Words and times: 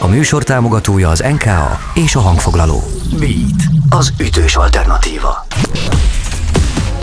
A 0.00 0.06
műsor 0.06 0.42
támogatója 0.42 1.08
az 1.08 1.24
NKA 1.32 1.80
és 1.94 2.14
a 2.14 2.20
hangfoglaló. 2.20 2.84
Beat, 3.18 3.62
az 3.88 4.12
ütős 4.18 4.56
alternatíva. 4.56 5.46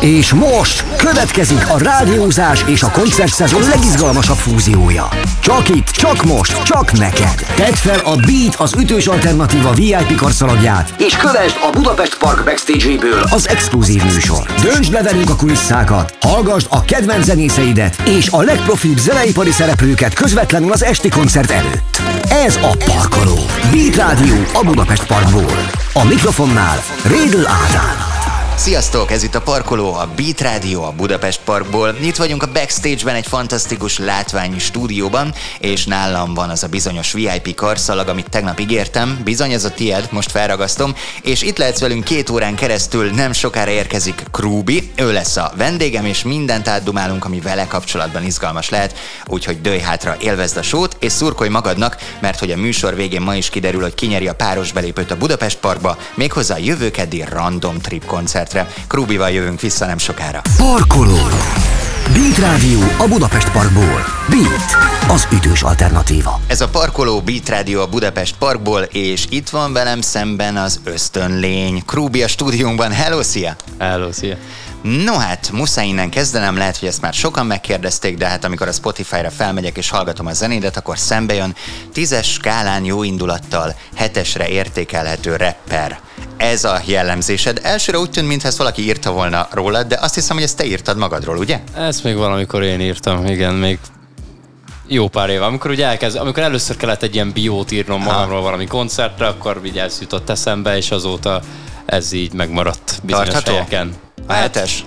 És 0.02 0.34
most 0.34 0.86
következik 0.98 1.70
a 1.70 1.78
rádiózás 1.78 2.64
és 2.68 2.84
a 2.84 2.92
koncertszezon 2.92 3.62
legizgalmasabb 3.62 4.36
fúziója. 4.36 5.08
Csak 5.40 5.70
itt, 5.70 5.88
csak 5.88 6.24
most, 6.24 6.64
csak 6.64 6.92
neked. 6.92 7.46
Tedd 7.56 7.74
fel 7.74 8.00
a 8.00 8.16
Beat 8.16 8.56
az 8.58 8.74
ütős 8.78 9.08
alternatíva 9.08 9.74
VIP 9.74 10.16
karszalagját, 10.16 10.94
és 10.98 11.18
kövesd 11.18 11.56
a 11.62 11.70
Budapest 11.72 12.18
Park 12.18 12.44
backstage-ből 12.44 13.24
az 13.30 13.48
exkluzív 13.50 14.04
műsor. 14.04 14.46
Döntsd 14.62 14.92
le 14.92 15.04
velünk 15.04 15.30
a 15.30 15.36
kulisszákat, 15.36 16.18
hallgassd 16.22 16.68
a 16.70 16.84
kedvenc 16.84 17.26
zenészeidet 17.26 18.02
és 18.06 18.30
a 18.30 18.42
legprofibb 18.42 18.98
zeneipari 18.98 19.52
szereplőket 19.52 20.14
közvetlenül 20.14 20.72
az 20.72 20.84
esti 20.84 21.10
koncert 21.10 21.52
előtt. 21.52 22.13
Ez 22.46 22.60
a 22.62 22.78
Parkoló. 22.86 23.40
Beat 23.72 23.96
Rádió 23.96 24.36
a 24.54 24.64
Budapest 24.64 25.08
Parkból. 25.08 25.70
A 25.94 26.06
mikrofonnál 26.06 26.78
Rédl 27.04 27.46
Ádám. 27.48 28.13
Sziasztok, 28.56 29.12
ez 29.12 29.24
itt 29.24 29.36
a 29.36 29.42
Parkoló, 29.42 29.94
a 29.94 30.10
Beat 30.16 30.42
Radio 30.42 30.82
a 30.82 30.92
Budapest 30.92 31.40
Parkból. 31.44 31.96
Itt 32.02 32.16
vagyunk 32.16 32.44
a 32.44 32.52
backstage-ben 32.52 33.16
egy 33.16 33.28
fantasztikus 33.28 33.98
látványi 33.98 34.60
stúdióban, 34.60 35.34
és 35.60 35.86
nálam 35.86 36.34
van 36.34 36.50
az 36.50 36.64
a 36.64 36.68
bizonyos 36.68 37.12
VIP 37.12 37.56
karszalag, 37.56 38.08
amit 38.08 38.30
tegnap 38.30 38.60
ígértem. 38.60 39.20
Bizony 39.24 39.52
ez 39.52 39.64
a 39.64 39.72
tied, 39.72 40.08
most 40.12 40.32
felragasztom, 40.32 40.96
és 41.24 41.42
itt 41.42 41.58
lehetsz 41.58 41.80
velünk 41.80 42.04
két 42.04 42.30
órán 42.30 42.56
keresztül, 42.56 43.12
nem 43.12 43.32
sokára 43.32 43.72
érkezik 43.72 44.24
Krúbi, 44.32 44.92
ő 44.96 45.12
lesz 45.12 45.38
a 45.38 45.52
vendégem, 45.58 46.06
és 46.06 46.24
mindent 46.24 46.68
átdumálunk, 46.68 47.26
ami 47.26 47.40
vele 47.40 47.68
kapcsolatban 47.68 48.26
izgalmas 48.26 48.70
lehet, 48.70 48.98
úgyhogy 49.26 49.62
dőj 49.62 49.80
hátra, 49.80 50.16
élvezd 50.20 50.58
a 50.58 50.62
sót, 50.62 50.96
és 51.00 51.12
szurkolj 51.12 51.50
magadnak, 51.50 51.98
mert 52.20 52.40
hogy 52.40 52.52
a 52.52 52.58
műsor 52.58 52.96
végén 52.96 53.22
ma 53.22 53.36
is 53.36 53.50
kiderül, 53.50 53.82
hogy 53.82 53.96
kinyeri 53.96 54.28
a 54.28 54.36
páros 54.36 54.72
belépőt 54.72 55.12
a 55.12 55.18
Budapest 55.18 55.58
Parkba, 55.58 55.98
méghozzá 56.16 56.56
a 56.56 56.58
jövő 56.58 56.92
keddi 56.92 57.26
Random 57.30 57.80
Trip 57.80 58.06
koncert 58.06 58.43
koncertre. 58.44 58.86
Krúbival 58.88 59.30
jövünk 59.30 59.62
vissza 59.62 59.86
nem 59.86 59.98
sokára. 59.98 60.42
Parkoló. 60.58 61.18
Beat 62.14 62.38
Rádió 62.38 62.80
a 62.98 63.08
Budapest 63.08 63.52
Parkból. 63.52 64.06
Beat, 64.30 64.78
az 65.08 65.28
ütős 65.32 65.62
alternatíva. 65.62 66.40
Ez 66.48 66.62
a 66.62 66.68
Parkoló 66.68 67.22
Beat 67.22 67.50
Rádió 67.50 67.82
a 67.82 67.88
Budapest 67.88 68.36
Parkból, 68.38 68.82
és 68.82 69.26
itt 69.30 69.50
van 69.50 69.74
velem 69.74 70.02
szemben 70.02 70.58
az 70.58 70.80
ösztönlény. 70.84 71.84
Krúbi 71.86 72.24
a 72.24 72.28
stúdiónkban. 72.28 72.92
Hello, 72.92 73.24
szia! 73.24 73.56
Hello, 73.80 74.12
szia! 74.12 74.36
No 74.84 75.18
hát, 75.18 75.50
muszáj 75.52 75.88
innen 75.88 76.10
kezdenem, 76.10 76.58
lehet, 76.58 76.78
hogy 76.78 76.88
ezt 76.88 77.02
már 77.02 77.14
sokan 77.14 77.46
megkérdezték, 77.46 78.18
de 78.18 78.28
hát 78.28 78.44
amikor 78.44 78.68
a 78.68 78.72
Spotify-ra 78.72 79.30
felmegyek 79.30 79.78
és 79.78 79.90
hallgatom 79.90 80.26
a 80.26 80.34
zenédet, 80.34 80.78
akkor 80.78 80.98
szembe 80.98 81.34
jön 81.34 81.56
tízes 81.94 82.32
skálán 82.32 82.86
jó 82.86 83.04
indulattal 83.04 83.76
hetesre 83.96 84.48
értékelhető 84.48 85.36
rapper. 85.36 86.00
Ez 86.38 86.64
a 86.64 86.82
jellemzésed. 86.86 87.60
Elsőre 87.64 87.98
úgy 87.98 88.10
tűnt, 88.10 88.28
mintha 88.28 88.48
ezt 88.48 88.58
valaki 88.58 88.82
írta 88.82 89.12
volna 89.12 89.48
rólad, 89.52 89.88
de 89.88 89.98
azt 90.02 90.16
hiszem, 90.16 90.36
hogy 90.36 90.46
ezt 90.46 90.58
te 90.58 90.66
írtad 90.66 90.98
magadról, 90.98 91.38
ugye? 91.38 91.60
Ezt 91.78 92.04
még 92.04 92.16
valamikor 92.16 92.64
én 92.64 92.82
írtam, 92.82 93.26
igen, 93.26 93.54
még 93.54 93.80
jó 94.88 95.08
pár 95.08 95.30
éve. 95.30 95.46
Amikor 95.46 95.72
ugye 95.72 95.86
elkezd, 95.86 96.16
amikor 96.16 96.44
először 96.44 96.78
kellett 96.78 97.04
egy 97.04 97.14
ilyen 97.14 97.32
biót 97.32 97.72
írnom 97.72 98.02
magamról 98.02 98.42
valami 98.42 98.66
koncertre, 98.66 99.28
akkor 99.28 99.62
így 99.66 99.78
ez 99.78 99.98
jutott 100.02 100.30
eszembe, 100.30 100.78
és 100.78 100.92
azóta 100.92 101.42
ez 101.86 102.12
így 102.12 102.34
megmaradt 102.34 103.00
bizonyos 103.04 103.28
Tartható? 103.28 103.52
helyeken. 103.52 104.03
A 104.28 104.34
hetes? 104.34 104.84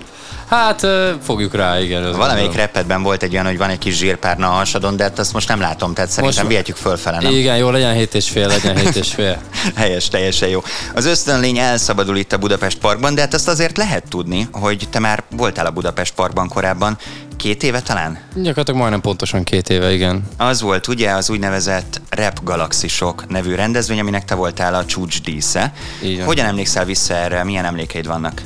Hát 0.49 0.87
fogjuk 1.23 1.53
rá, 1.55 1.79
igen. 1.79 2.11
Valamelyik 2.11 2.53
repedben 2.53 3.03
volt 3.03 3.23
egy 3.23 3.33
olyan, 3.33 3.45
hogy 3.45 3.57
van 3.57 3.69
egy 3.69 3.77
kis 3.77 3.95
zsírpárna 3.97 4.47
a 4.47 4.51
hasadon, 4.51 4.95
de 4.95 5.03
hát 5.03 5.19
azt 5.19 5.33
most 5.33 5.47
nem 5.47 5.59
látom, 5.59 5.93
tehát 5.93 6.09
szerintem 6.09 6.37
Most- 6.39 6.49
vihetjük 6.49 6.75
fölfele, 6.77 7.19
nem? 7.21 7.31
Igen, 7.33 7.57
jó, 7.57 7.69
legyen 7.69 7.93
hét 7.93 8.13
és 8.15 8.29
fél, 8.29 8.47
legyen 8.47 8.77
hét 8.77 8.95
és 8.95 9.13
fél. 9.13 9.41
Helyes, 9.75 10.07
teljesen 10.07 10.49
jó. 10.49 10.63
Az 10.95 11.05
ösztönlény 11.05 11.57
elszabadul 11.57 12.17
itt 12.17 12.33
a 12.33 12.37
Budapest 12.37 12.77
Parkban, 12.77 13.15
de 13.15 13.21
hát 13.21 13.33
azt 13.33 13.47
azért 13.47 13.77
lehet 13.77 14.03
tudni, 14.09 14.47
hogy 14.51 14.87
te 14.89 14.99
már 14.99 15.23
voltál 15.35 15.65
a 15.65 15.71
Budapest 15.71 16.13
Parkban 16.13 16.47
korábban, 16.47 16.97
két 17.37 17.63
éve 17.63 17.81
talán? 17.81 18.17
Gyakorlatilag 18.35 18.79
majdnem 18.79 19.01
pontosan 19.01 19.43
két 19.43 19.69
éve, 19.69 19.93
igen. 19.93 20.23
Az 20.37 20.61
volt 20.61 20.87
ugye 20.87 21.11
az 21.11 21.29
úgynevezett 21.29 22.01
Rap 22.09 22.43
Galaxisok 22.43 23.27
nevű 23.27 23.55
rendezvény, 23.55 23.99
aminek 23.99 24.25
te 24.25 24.35
voltál 24.35 24.73
a 24.75 24.85
csúcs 24.85 25.21
dísze. 25.21 25.73
Van. 26.01 26.25
Hogyan 26.25 26.45
emlékszel 26.45 26.85
vissza 26.85 27.13
erre? 27.13 27.43
Milyen 27.43 27.65
emlékeid 27.65 28.07
vannak? 28.07 28.41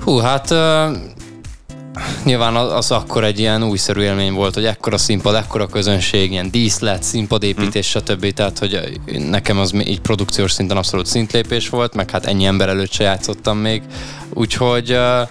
Hú, 0.00 0.16
hát 0.16 0.50
uh, 0.50 0.96
nyilván 2.24 2.56
az, 2.56 2.72
az 2.72 2.90
akkor 2.90 3.24
egy 3.24 3.38
ilyen 3.38 3.62
újszerű 3.62 4.00
élmény 4.00 4.32
volt, 4.32 4.54
hogy 4.54 4.64
ekkora 4.64 4.98
színpad, 4.98 5.34
ekkora 5.34 5.66
közönség, 5.66 6.30
ilyen 6.30 6.50
díszlet, 6.50 7.02
színpadépítés, 7.02 7.92
Hm. 7.92 7.98
stb. 7.98 8.32
Tehát, 8.32 8.58
hogy 8.58 9.00
nekem 9.06 9.58
az 9.58 9.74
így 9.74 10.00
produkciós 10.00 10.52
szinten 10.52 10.76
abszolút 10.76 11.06
szintlépés 11.06 11.68
volt, 11.68 11.94
meg 11.94 12.10
hát 12.10 12.26
ennyi 12.26 12.44
ember 12.44 12.68
előtt 12.68 12.92
se 12.92 13.04
játszottam 13.04 13.58
még. 13.58 13.82
Úgyhogy 14.34 14.92
uh, 14.92 15.28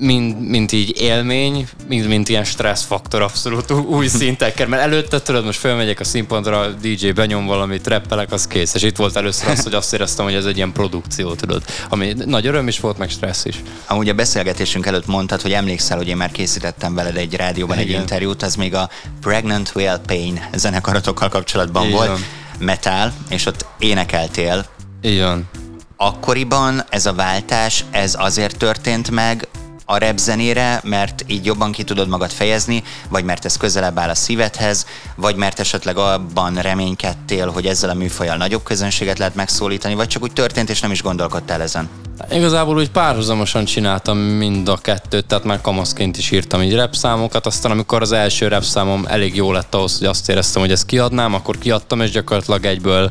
mind, 0.00 0.40
mint 0.48 0.72
így 0.72 1.00
élmény, 1.00 1.68
mind, 1.88 2.06
mint 2.06 2.28
ilyen 2.28 2.44
stresszfaktor 2.44 3.22
abszolút 3.22 3.70
új 3.70 4.06
szintekkel, 4.06 4.66
mert 4.66 4.82
előtte 4.82 5.22
tudod, 5.22 5.44
most 5.44 5.58
fölmegyek 5.58 6.00
a 6.00 6.04
színpadra, 6.04 6.60
a 6.60 6.68
DJ 6.68 7.10
benyom 7.10 7.46
valamit, 7.46 7.86
reppelek, 7.86 8.32
az 8.32 8.46
kész. 8.46 8.74
És 8.74 8.82
itt 8.82 8.96
volt 8.96 9.16
először 9.16 9.48
az, 9.48 9.62
hogy 9.62 9.74
azt 9.74 9.92
éreztem, 9.92 10.24
hogy 10.24 10.34
ez 10.34 10.44
egy 10.44 10.56
ilyen 10.56 10.72
produkció, 10.72 11.34
tudod, 11.34 11.62
ami 11.88 12.14
nagy 12.24 12.46
öröm 12.46 12.68
is 12.68 12.80
volt, 12.80 12.98
meg 12.98 13.10
stressz 13.10 13.44
is. 13.44 13.62
Amúgy 13.86 14.08
a 14.08 14.14
beszélgetésünk 14.14 14.86
előtt 14.86 15.06
mondtad, 15.06 15.40
hogy 15.40 15.52
emlékszel, 15.52 15.96
hogy 15.96 16.08
én 16.08 16.16
már 16.16 16.30
készítettem 16.30 16.94
veled 16.94 17.16
egy 17.16 17.34
rádióban 17.34 17.78
egy 17.78 17.88
Igen. 17.88 18.00
interjút, 18.00 18.42
az 18.42 18.54
még 18.54 18.74
a 18.74 18.88
Pregnant 19.20 19.72
Whale 19.74 19.98
Pain 20.06 20.48
zenekaratokkal 20.54 21.28
kapcsolatban 21.28 21.86
Így 21.86 21.92
volt. 21.92 22.18
Metal, 22.58 23.12
és 23.28 23.46
ott 23.46 23.66
énekeltél. 23.78 24.66
Van. 25.02 25.48
Akkoriban 25.96 26.84
ez 26.88 27.06
a 27.06 27.12
váltás, 27.12 27.84
ez 27.90 28.14
azért 28.18 28.56
történt 28.56 29.10
meg 29.10 29.48
a 29.90 29.98
rap 29.98 30.18
zenére, 30.18 30.80
mert 30.84 31.24
így 31.26 31.44
jobban 31.44 31.72
ki 31.72 31.84
tudod 31.84 32.08
magad 32.08 32.30
fejezni, 32.30 32.82
vagy 33.08 33.24
mert 33.24 33.44
ez 33.44 33.56
közelebb 33.56 33.98
áll 33.98 34.08
a 34.08 34.14
szívedhez, 34.14 34.86
vagy 35.16 35.36
mert 35.36 35.60
esetleg 35.60 35.96
abban 35.96 36.54
reménykedtél, 36.54 37.50
hogy 37.50 37.66
ezzel 37.66 37.90
a 37.90 37.94
műfajjal 37.94 38.36
nagyobb 38.36 38.62
közönséget 38.62 39.18
lehet 39.18 39.34
megszólítani, 39.34 39.94
vagy 39.94 40.08
csak 40.08 40.22
úgy 40.22 40.32
történt, 40.32 40.70
és 40.70 40.80
nem 40.80 40.90
is 40.90 41.02
gondolkodtál 41.02 41.62
ezen. 41.62 41.88
Igazából 42.30 42.76
úgy 42.76 42.90
párhuzamosan 42.90 43.64
csináltam 43.64 44.18
mind 44.18 44.68
a 44.68 44.76
kettőt, 44.76 45.26
tehát 45.26 45.44
már 45.44 45.60
kamaszként 45.60 46.16
is 46.16 46.30
írtam 46.30 46.62
így 46.62 46.74
rap 46.74 46.94
számokat, 46.94 47.46
aztán 47.46 47.70
amikor 47.70 48.02
az 48.02 48.12
első 48.12 48.48
rap 48.48 48.62
számom 48.62 49.04
elég 49.08 49.36
jó 49.36 49.52
lett 49.52 49.74
ahhoz, 49.74 49.98
hogy 49.98 50.06
azt 50.06 50.28
éreztem, 50.28 50.62
hogy 50.62 50.70
ezt 50.70 50.86
kiadnám, 50.86 51.34
akkor 51.34 51.58
kiadtam, 51.58 52.00
és 52.00 52.10
gyakorlatilag 52.10 52.64
egyből 52.64 53.10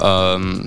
um, 0.00 0.62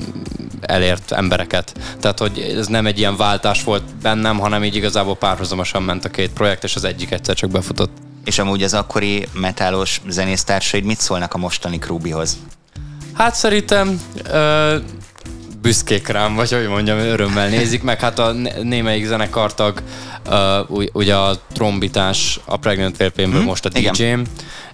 elért 0.61 1.11
embereket. 1.11 1.73
Tehát, 1.99 2.19
hogy 2.19 2.55
ez 2.57 2.67
nem 2.67 2.85
egy 2.85 2.97
ilyen 2.97 3.15
váltás 3.15 3.63
volt 3.63 3.83
bennem, 4.01 4.39
hanem 4.39 4.63
így 4.63 4.75
igazából 4.75 5.15
párhuzamosan 5.15 5.83
ment 5.83 6.05
a 6.05 6.09
két 6.09 6.31
projekt, 6.31 6.63
és 6.63 6.75
az 6.75 6.83
egyik 6.83 7.11
egyszer 7.11 7.35
csak 7.35 7.49
befutott. 7.49 7.97
És 8.25 8.39
amúgy 8.39 8.63
az 8.63 8.73
akkori 8.73 9.27
metálos 9.33 10.01
zenésztársaid 10.07 10.83
mit 10.83 10.99
szólnak 10.99 11.33
a 11.33 11.37
mostani 11.37 11.79
Krúbihoz? 11.79 12.37
Hát 13.13 13.35
szerintem 13.35 14.01
ö, 14.23 14.77
büszkék 15.61 16.07
rám, 16.07 16.35
vagy 16.35 16.51
hogy 16.51 16.67
mondjam, 16.67 16.97
örömmel 16.97 17.49
nézik, 17.49 17.83
meg 17.83 17.99
hát 17.99 18.19
a 18.19 18.31
né- 18.31 18.63
némelyik 18.63 19.05
zenekartag, 19.05 19.81
ugy- 20.67 20.89
ugye 20.93 21.15
a 21.15 21.39
trombitás 21.53 22.39
a 22.45 22.57
Pregnant 22.57 23.11
Whale 23.17 23.43
most 23.43 23.65
a. 23.65 23.69
DJ-m, 23.69 24.21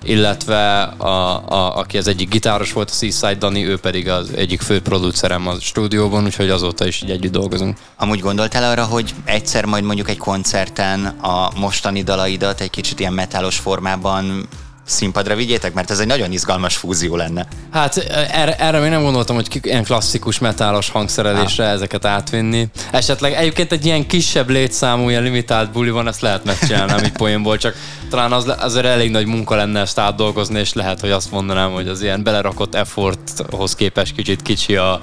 illetve 0.03 0.81
a, 0.81 1.08
a, 1.48 1.78
aki 1.78 1.98
az 1.98 2.08
egyik 2.08 2.30
gitáros 2.30 2.74
volt, 2.74 2.90
a 2.90 2.94
Seaside 2.94 3.36
Dani, 3.36 3.66
ő 3.66 3.78
pedig 3.78 4.09
az 4.09 4.30
egyik 4.36 4.62
fő 4.62 4.81
producerem 4.81 5.48
a 5.48 5.53
stúdióban, 5.59 6.24
úgyhogy 6.24 6.50
azóta 6.50 6.88
is 6.88 7.02
így 7.02 7.12
együtt 7.12 7.31
dolgozunk. 7.31 7.78
Amúgy 7.98 8.19
gondoltál 8.19 8.64
arra, 8.72 8.84
hogy 8.84 9.14
egyszer 9.25 9.66
majd 9.66 9.84
mondjuk 9.84 10.09
egy 10.09 10.18
koncerten 10.18 11.06
a 11.06 11.52
mostani 11.56 12.04
dalaidat 12.04 12.62
egy 12.62 12.69
kicsit 12.69 13.00
ilyen 13.00 13.14
metálos 13.14 13.58
formában 13.58 14.48
színpadra 14.88 15.36
vigyétek? 15.36 15.74
Mert 15.74 15.92
ez 15.92 16.00
egy 16.00 16.08
nagyon 16.08 16.31
izgalmas 16.31 16.75
fúzió 16.75 17.16
lenne. 17.16 17.48
Hát 17.72 17.98
erre, 18.31 18.56
erre 18.56 18.80
még 18.80 18.89
nem 18.89 19.01
gondoltam, 19.01 19.36
hogy 19.36 19.60
ilyen 19.62 19.84
klasszikus 19.84 20.39
metálos 20.39 20.89
hangszerelésre 20.89 21.66
ezeket 21.66 22.06
átvinni. 22.06 22.68
Esetleg 22.92 23.34
egyébként 23.34 23.72
egy 23.72 23.86
ilyen 23.86 24.07
kisebb 24.07 24.50
létszámú, 24.50 25.10
ilyen 25.10 25.24
limitált 25.24 25.72
buli 25.72 25.89
van, 25.89 26.07
ezt 26.07 26.22
lehet 26.22 26.44
megcsinálni, 26.44 27.06
így 27.06 27.12
poénból, 27.12 27.57
csak 27.57 27.75
talán 28.10 28.31
az, 28.31 28.54
azért 28.60 28.86
elég 28.86 29.12
nagy 29.12 29.25
munka 29.25 29.56
lenne 29.56 29.80
ezt 29.80 30.00
átdolgozni, 30.00 30.60
és 30.60 30.74
lehet, 30.74 31.00
hogy 31.00 31.12
azt 31.12 31.31
mondanám, 31.31 31.72
hogy 31.72 31.88
az 31.88 32.01
ilyen 32.01 32.24
belerakott 32.24 32.75
efforthoz 32.75 33.75
képest 33.75 34.16
kicsit 34.16 34.42
kicsi 34.42 34.75
a, 34.75 35.00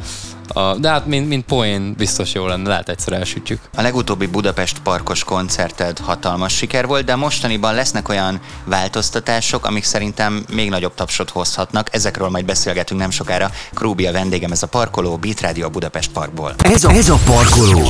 a 0.49 0.75
de 0.75 0.89
hát 0.89 1.07
mint, 1.07 1.29
mint 1.29 1.45
poén 1.45 1.95
biztos 1.99 2.33
jó 2.33 2.47
lenne, 2.47 2.69
lehet 2.69 2.89
egyszer 2.89 3.13
elsütjük. 3.13 3.61
A 3.77 3.83
legutóbbi 3.83 4.27
Budapest 4.27 4.79
parkos 4.79 5.25
koncerted 5.25 5.99
hatalmas 5.99 6.57
siker 6.57 6.87
volt, 6.87 7.05
de 7.05 7.15
mostaniban 7.17 7.75
lesznek 7.75 8.09
olyan 8.09 8.41
változtatások, 8.65 9.67
amik 9.67 9.85
szerintem 9.85 10.45
még 10.53 10.69
nagyobb 10.69 10.95
tapsot 10.95 11.31
hozhatnak. 11.31 11.95
Ezekről 11.95 12.29
majd 12.29 12.45
beszélgetünk 12.45 13.01
nem 13.01 13.11
sokára. 13.11 13.51
Krúbi 13.75 14.07
a 14.07 14.13
vendégem, 14.13 14.53
ez 14.53 14.63
a 14.63 14.67
parkoló, 14.67 15.17
Beat 15.17 15.41
Radio 15.41 15.67
a 15.67 15.69
Budapest 15.69 16.11
Parkból. 16.11 16.55
Ez 16.59 16.85
a, 16.85 16.91
ez 16.91 17.09
a 17.09 17.19
Parkoló. 17.25 17.83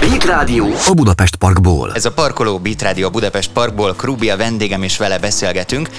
Beat 0.00 0.24
Rádió 0.24 0.66
a 0.88 0.92
Budapest 0.94 1.36
Parkból. 1.36 1.92
Ez 1.94 2.04
a 2.04 2.12
parkoló 2.12 2.58
Beat 2.58 2.82
Radio 2.82 3.06
a 3.06 3.10
Budapest 3.10 3.50
Parkból, 3.50 3.94
Krúbi 3.94 4.30
a 4.30 4.36
vendégem 4.36 4.82
és 4.82 4.96
vele 4.96 5.18
beszélgetünk, 5.18 5.90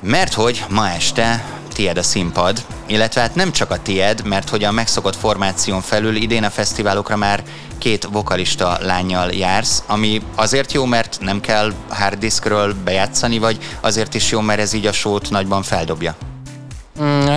mert 0.00 0.34
hogy 0.34 0.64
ma 0.68 0.90
este 0.90 1.44
tied 1.76 1.98
a 1.98 2.02
színpad, 2.02 2.64
illetve 2.86 3.20
hát 3.20 3.34
nem 3.34 3.52
csak 3.52 3.70
a 3.70 3.82
tied, 3.82 4.26
mert 4.26 4.48
hogy 4.48 4.64
a 4.64 4.72
megszokott 4.72 5.16
formáción 5.16 5.80
felül 5.80 6.16
idén 6.16 6.44
a 6.44 6.50
fesztiválokra 6.50 7.16
már 7.16 7.42
két 7.78 8.08
vokalista 8.12 8.78
lányjal 8.80 9.30
jársz, 9.30 9.82
ami 9.86 10.22
azért 10.34 10.72
jó, 10.72 10.84
mert 10.84 11.18
nem 11.20 11.40
kell 11.40 11.72
hard 11.88 12.18
diskről 12.18 12.74
bejátszani, 12.84 13.38
vagy 13.38 13.58
azért 13.80 14.14
is 14.14 14.30
jó, 14.30 14.40
mert 14.40 14.60
ez 14.60 14.72
így 14.72 14.86
a 14.86 14.92
sót 14.92 15.30
nagyban 15.30 15.62
feldobja? 15.62 16.16
Mm, 17.02 17.34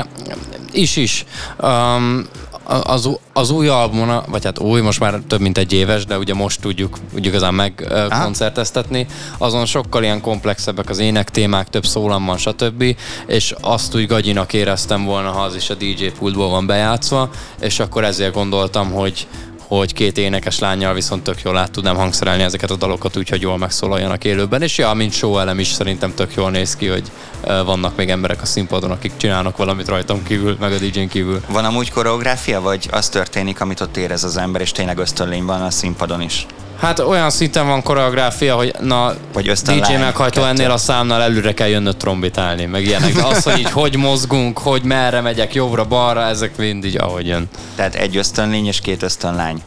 is 0.71 0.95
is. 0.95 1.25
Um, 1.61 2.27
az, 2.69 3.09
az 3.33 3.49
új 3.49 3.67
album, 3.67 4.21
vagy 4.27 4.43
hát 4.43 4.59
új, 4.59 4.81
most 4.81 4.99
már 4.99 5.19
több 5.27 5.39
mint 5.39 5.57
egy 5.57 5.73
éves, 5.73 6.05
de 6.05 6.17
ugye 6.17 6.33
most 6.33 6.61
tudjuk 6.61 6.97
úgy 7.15 7.25
igazán 7.25 7.53
megkoncerteztetni, 7.53 9.07
azon 9.37 9.65
sokkal 9.65 10.03
ilyen 10.03 10.21
komplexebbek 10.21 10.89
az 10.89 10.99
ének 10.99 11.29
témák, 11.29 11.69
több 11.69 11.85
szólam 11.85 12.25
van, 12.25 12.37
stb. 12.37 12.95
És 13.27 13.55
azt 13.61 13.95
úgy 13.95 14.07
gagyinak 14.07 14.53
éreztem 14.53 15.05
volna, 15.05 15.31
ha 15.31 15.41
az 15.41 15.55
is 15.55 15.69
a 15.69 15.75
DJ 15.75 16.05
pultból 16.19 16.49
van 16.49 16.65
bejátszva, 16.65 17.29
és 17.61 17.79
akkor 17.79 18.03
ezért 18.03 18.33
gondoltam, 18.33 18.91
hogy, 18.91 19.27
hogy 19.77 19.93
két 19.93 20.17
énekes 20.17 20.59
lányjal 20.59 20.93
viszont 20.93 21.23
tök 21.23 21.41
jól 21.41 21.57
át 21.57 21.71
tudnám 21.71 21.95
hangszerelni 21.95 22.43
ezeket 22.43 22.71
a 22.71 22.75
dalokat, 22.75 23.17
úgyhogy 23.17 23.41
jól 23.41 23.57
megszólaljanak 23.57 24.23
élőben. 24.23 24.61
És 24.61 24.77
ja, 24.77 24.93
mint 24.93 25.13
show 25.13 25.37
elem 25.37 25.59
is 25.59 25.67
szerintem 25.67 26.13
tök 26.13 26.33
jól 26.33 26.51
néz 26.51 26.75
ki, 26.75 26.87
hogy 26.87 27.11
vannak 27.41 27.95
még 27.95 28.09
emberek 28.09 28.41
a 28.41 28.45
színpadon, 28.45 28.91
akik 28.91 29.11
csinálnak 29.17 29.57
valamit 29.57 29.87
rajtam 29.87 30.23
kívül, 30.23 30.57
meg 30.59 30.71
a 30.71 30.77
DJ-n 30.77 31.07
kívül. 31.07 31.41
Van 31.47 31.65
amúgy 31.65 31.91
koreográfia, 31.91 32.61
vagy 32.61 32.87
az 32.91 33.09
történik, 33.09 33.61
amit 33.61 33.81
ott 33.81 33.97
érez 33.97 34.23
az 34.23 34.37
ember, 34.37 34.61
és 34.61 34.71
tényleg 34.71 34.97
ösztönlény 34.97 35.45
van 35.45 35.61
a 35.61 35.69
színpadon 35.69 36.21
is? 36.21 36.45
Hát 36.79 36.99
olyan 36.99 37.29
szinten 37.29 37.67
van 37.67 37.83
koreográfia, 37.83 38.55
hogy 38.55 38.73
na, 38.79 39.13
vagy 39.33 39.51
DJ 39.51 39.93
meghajtó 39.93 40.43
ennél 40.43 40.71
a 40.71 40.77
számnál 40.77 41.21
előre 41.21 41.53
kell 41.53 41.67
jönnöd 41.67 41.97
trombitálni, 41.97 42.65
meg 42.65 42.85
ilyenek. 42.85 43.13
De 43.13 43.25
az, 43.25 43.43
hogy 43.43 43.59
így 43.59 43.71
hogy 43.71 43.95
mozgunk, 43.95 44.57
hogy 44.57 44.83
merre 44.83 45.21
megyek, 45.21 45.53
jobbra-balra, 45.53 46.21
ezek 46.21 46.57
mind 46.57 46.85
így 46.85 46.97
ahogy 46.97 47.27
jön. 47.27 47.49
Tehát 47.75 47.95
egy 47.95 48.17
ösztönlény 48.17 48.67
és 48.67 48.79
két 48.79 49.03
ösztönlány. 49.03 49.61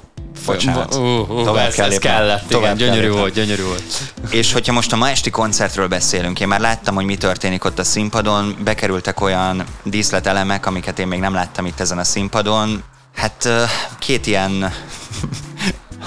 Bocsánat. 0.47 0.95
Uh, 0.95 1.31
uh, 1.31 1.45
Tovább 1.45 1.67
ez, 1.67 1.75
kell 1.75 1.91
ez 1.91 1.99
kellett, 1.99 2.49
Tovább 2.49 2.77
igen, 2.77 2.89
gyönyörű 2.95 3.11
volt, 3.11 3.33
gyönyörű 3.33 3.63
volt. 3.63 3.83
És 4.31 4.53
hogyha 4.53 4.73
most 4.73 4.93
a 4.93 4.97
ma 4.97 5.09
esti 5.09 5.31
koncertről 5.31 5.89
beszélünk, 5.89 6.41
én 6.41 6.49
már 6.49 6.61
láttam, 6.61 6.95
hogy 6.95 7.05
mi 7.05 7.17
történik 7.17 7.65
ott 7.65 7.79
a 7.79 7.85
színpadon, 7.85 8.57
bekerültek 8.65 9.21
olyan 9.21 9.65
díszletelemek, 9.83 10.67
amiket 10.67 10.99
én 10.99 11.07
még 11.07 11.21
nem 11.21 11.35
láttam 11.35 11.67
itt 11.67 11.81
ezen 11.81 11.99
a 11.99 12.05
színpadon. 12.05 12.83
Hát 13.15 13.49
két 13.99 14.27
ilyen 14.27 14.73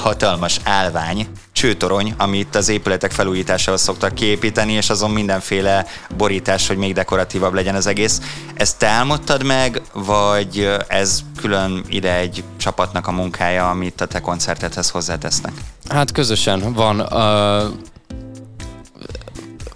hatalmas 0.05 0.59
állvány, 0.63 1.27
csőtorony, 1.51 2.13
amit 2.17 2.55
az 2.55 2.69
épületek 2.69 3.11
felújításához 3.11 3.81
szoktak 3.81 4.13
kiépíteni, 4.13 4.71
és 4.71 4.89
azon 4.89 5.11
mindenféle 5.11 5.85
borítás, 6.17 6.67
hogy 6.67 6.77
még 6.77 6.93
dekoratívabb 6.93 7.53
legyen 7.53 7.75
az 7.75 7.87
egész. 7.87 8.21
Ezt 8.53 8.77
te 8.77 8.87
álmodtad 8.87 9.43
meg, 9.43 9.81
vagy 9.93 10.69
ez 10.87 11.19
külön 11.37 11.83
ide 11.89 12.15
egy 12.15 12.43
csapatnak 12.57 13.07
a 13.07 13.11
munkája, 13.11 13.69
amit 13.69 14.01
a 14.01 14.05
te 14.05 14.19
koncertethez 14.19 14.89
hozzátesznek? 14.89 15.53
Hát 15.89 16.11
közösen 16.11 16.73
van 16.73 16.99
uh 16.99 17.93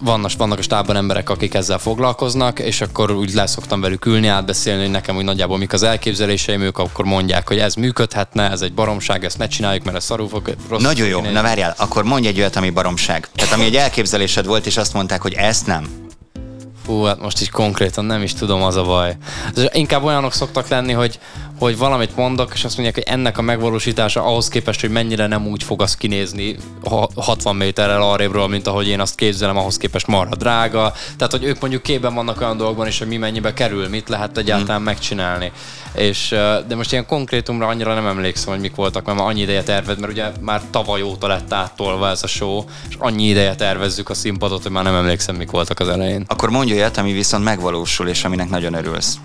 vannak, 0.00 0.30
vannak 0.38 0.58
a 0.58 0.62
stábban 0.62 0.96
emberek, 0.96 1.30
akik 1.30 1.54
ezzel 1.54 1.78
foglalkoznak, 1.78 2.58
és 2.58 2.80
akkor 2.80 3.10
úgy 3.10 3.34
leszoktam 3.34 3.80
velük 3.80 4.06
ülni, 4.06 4.26
átbeszélni, 4.26 4.82
hogy 4.82 4.90
nekem 4.90 5.16
úgy 5.16 5.24
nagyjából 5.24 5.58
mik 5.58 5.72
az 5.72 5.82
elképzeléseim, 5.82 6.60
ők 6.60 6.78
akkor 6.78 7.04
mondják, 7.04 7.48
hogy 7.48 7.58
ez 7.58 7.74
működhetne, 7.74 8.50
ez 8.50 8.60
egy 8.60 8.72
baromság, 8.72 9.24
ezt 9.24 9.38
ne 9.38 9.46
csináljuk, 9.46 9.84
mert 9.84 9.96
ez 9.96 10.04
szarul 10.04 10.28
fog. 10.28 10.54
Rossz 10.68 10.82
Nagyon 10.82 11.06
jó, 11.08 11.20
na 11.20 11.42
várjál, 11.42 11.74
akkor 11.78 12.04
mondj 12.04 12.26
egy 12.28 12.38
olyat, 12.38 12.56
ami 12.56 12.70
baromság. 12.70 13.28
Tehát 13.34 13.54
ami 13.54 13.64
egy 13.64 13.76
elképzelésed 13.76 14.46
volt, 14.46 14.66
és 14.66 14.76
azt 14.76 14.94
mondták, 14.94 15.22
hogy 15.22 15.32
ezt 15.32 15.66
nem. 15.66 16.08
Fú, 16.84 17.02
hát 17.02 17.20
most 17.20 17.40
így 17.40 17.50
konkrétan 17.50 18.04
nem 18.04 18.22
is 18.22 18.34
tudom, 18.34 18.62
az 18.62 18.76
a 18.76 18.84
baj. 18.84 19.16
Inkább 19.72 20.02
olyanok 20.02 20.32
szoktak 20.32 20.68
lenni, 20.68 20.92
hogy, 20.92 21.18
hogy 21.60 21.78
valamit 21.78 22.16
mondok, 22.16 22.50
és 22.54 22.64
azt 22.64 22.76
mondják, 22.76 22.94
hogy 23.04 23.14
ennek 23.14 23.38
a 23.38 23.42
megvalósítása 23.42 24.24
ahhoz 24.24 24.48
képest, 24.48 24.80
hogy 24.80 24.90
mennyire 24.90 25.26
nem 25.26 25.46
úgy 25.46 25.62
fog 25.62 25.82
az 25.82 25.96
kinézni 25.96 26.56
60 27.14 27.56
méterrel 27.56 28.02
arrébről, 28.02 28.46
mint 28.46 28.66
ahogy 28.66 28.88
én 28.88 29.00
azt 29.00 29.14
képzelem, 29.14 29.56
ahhoz 29.56 29.76
képest 29.76 30.06
marha 30.06 30.34
drága. 30.34 30.92
Tehát, 31.16 31.32
hogy 31.32 31.44
ők 31.44 31.60
mondjuk 31.60 31.82
képben 31.82 32.14
vannak 32.14 32.40
olyan 32.40 32.56
dolgokban 32.56 32.86
is, 32.86 32.98
hogy 32.98 33.08
mi 33.08 33.16
mennyibe 33.16 33.52
kerül, 33.52 33.88
mit 33.88 34.08
lehet 34.08 34.38
egyáltalán 34.38 34.76
hmm. 34.76 34.84
megcsinálni. 34.84 35.52
És, 35.94 36.28
de 36.68 36.74
most 36.74 36.92
ilyen 36.92 37.06
konkrétumra 37.06 37.66
annyira 37.66 37.94
nem 37.94 38.06
emlékszem, 38.06 38.52
hogy 38.52 38.60
mik 38.60 38.74
voltak, 38.74 39.04
mert 39.04 39.18
már 39.18 39.26
annyi 39.26 39.40
ideje 39.40 39.62
tervez, 39.62 39.96
mert 39.98 40.12
ugye 40.12 40.26
már 40.40 40.62
tavaly 40.70 41.02
óta 41.02 41.26
lett 41.26 41.52
áttolva 41.52 42.08
ez 42.08 42.22
a 42.22 42.26
show, 42.26 42.64
és 42.88 42.94
annyi 42.98 43.28
ideje 43.28 43.54
tervezzük 43.54 44.10
a 44.10 44.14
színpadot, 44.14 44.62
hogy 44.62 44.72
már 44.72 44.84
nem 44.84 44.94
emlékszem, 44.94 45.36
mik 45.36 45.50
voltak 45.50 45.80
az 45.80 45.88
elején. 45.88 46.24
Akkor 46.26 46.50
mondj 46.50 46.72
olyat, 46.72 46.96
ami 46.96 47.12
viszont 47.12 47.44
megvalósul, 47.44 48.08
és 48.08 48.24
aminek 48.24 48.48
nagyon 48.48 48.74
örülsz. 48.74 49.18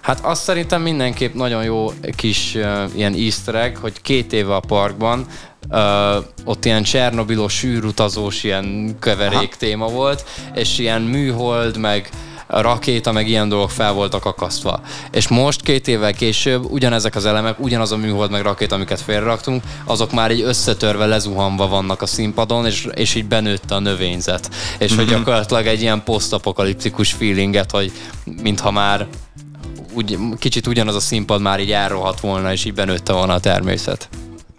Hát 0.00 0.20
azt 0.22 0.42
szerintem 0.42 0.82
mindenképp 0.82 1.34
nagyon 1.34 1.64
jó 1.64 1.92
kis 2.16 2.54
uh, 2.54 2.82
ilyen 2.94 3.14
easter 3.14 3.54
egg, 3.54 3.76
hogy 3.76 4.02
két 4.02 4.32
éve 4.32 4.54
a 4.54 4.60
parkban 4.60 5.26
uh, 5.70 6.24
ott 6.44 6.64
ilyen 6.64 6.82
Csernobilos 6.82 7.62
űrutazós 7.62 8.44
ilyen 8.44 8.96
keverék 9.00 9.34
Aha. 9.34 9.58
téma 9.58 9.88
volt, 9.88 10.24
és 10.54 10.78
ilyen 10.78 11.02
műhold, 11.02 11.76
meg 11.76 12.10
a 12.50 12.60
rakéta, 12.60 13.12
meg 13.12 13.28
ilyen 13.28 13.48
dolgok 13.48 13.70
fel 13.70 13.92
voltak 13.92 14.24
akasztva. 14.24 14.80
És 15.10 15.28
most 15.28 15.62
két 15.62 15.88
évvel 15.88 16.12
később 16.12 16.70
ugyanezek 16.70 17.14
az 17.14 17.26
elemek, 17.26 17.60
ugyanaz 17.60 17.92
a 17.92 17.96
műhold, 17.96 18.30
meg 18.30 18.42
rakéta, 18.42 18.74
amiket 18.74 19.00
félreraktunk, 19.00 19.62
azok 19.84 20.12
már 20.12 20.30
egy 20.30 20.40
összetörve, 20.40 21.06
lezuhanva 21.06 21.68
vannak 21.68 22.02
a 22.02 22.06
színpadon, 22.06 22.66
és, 22.66 22.88
és 22.94 23.14
így 23.14 23.24
benőtte 23.24 23.74
a 23.74 23.78
növényzet. 23.78 24.50
És 24.78 24.94
hogy 24.94 25.04
mhm. 25.04 25.14
gyakorlatilag 25.14 25.66
egy 25.66 25.80
ilyen 25.80 26.02
posztapokaliptikus 26.04 27.12
feelinget, 27.12 27.70
hogy 27.70 27.92
mintha 28.42 28.70
már 28.70 29.06
úgy, 29.98 30.18
kicsit 30.38 30.66
ugyanaz 30.66 30.94
a 30.94 31.00
színpad 31.00 31.40
már 31.40 31.60
így 31.60 31.72
elrohadt 31.72 32.20
volna, 32.20 32.52
és 32.52 32.64
így 32.64 32.74
benőtte 32.74 33.12
volna 33.12 33.34
a 33.34 33.40
természet 33.40 34.08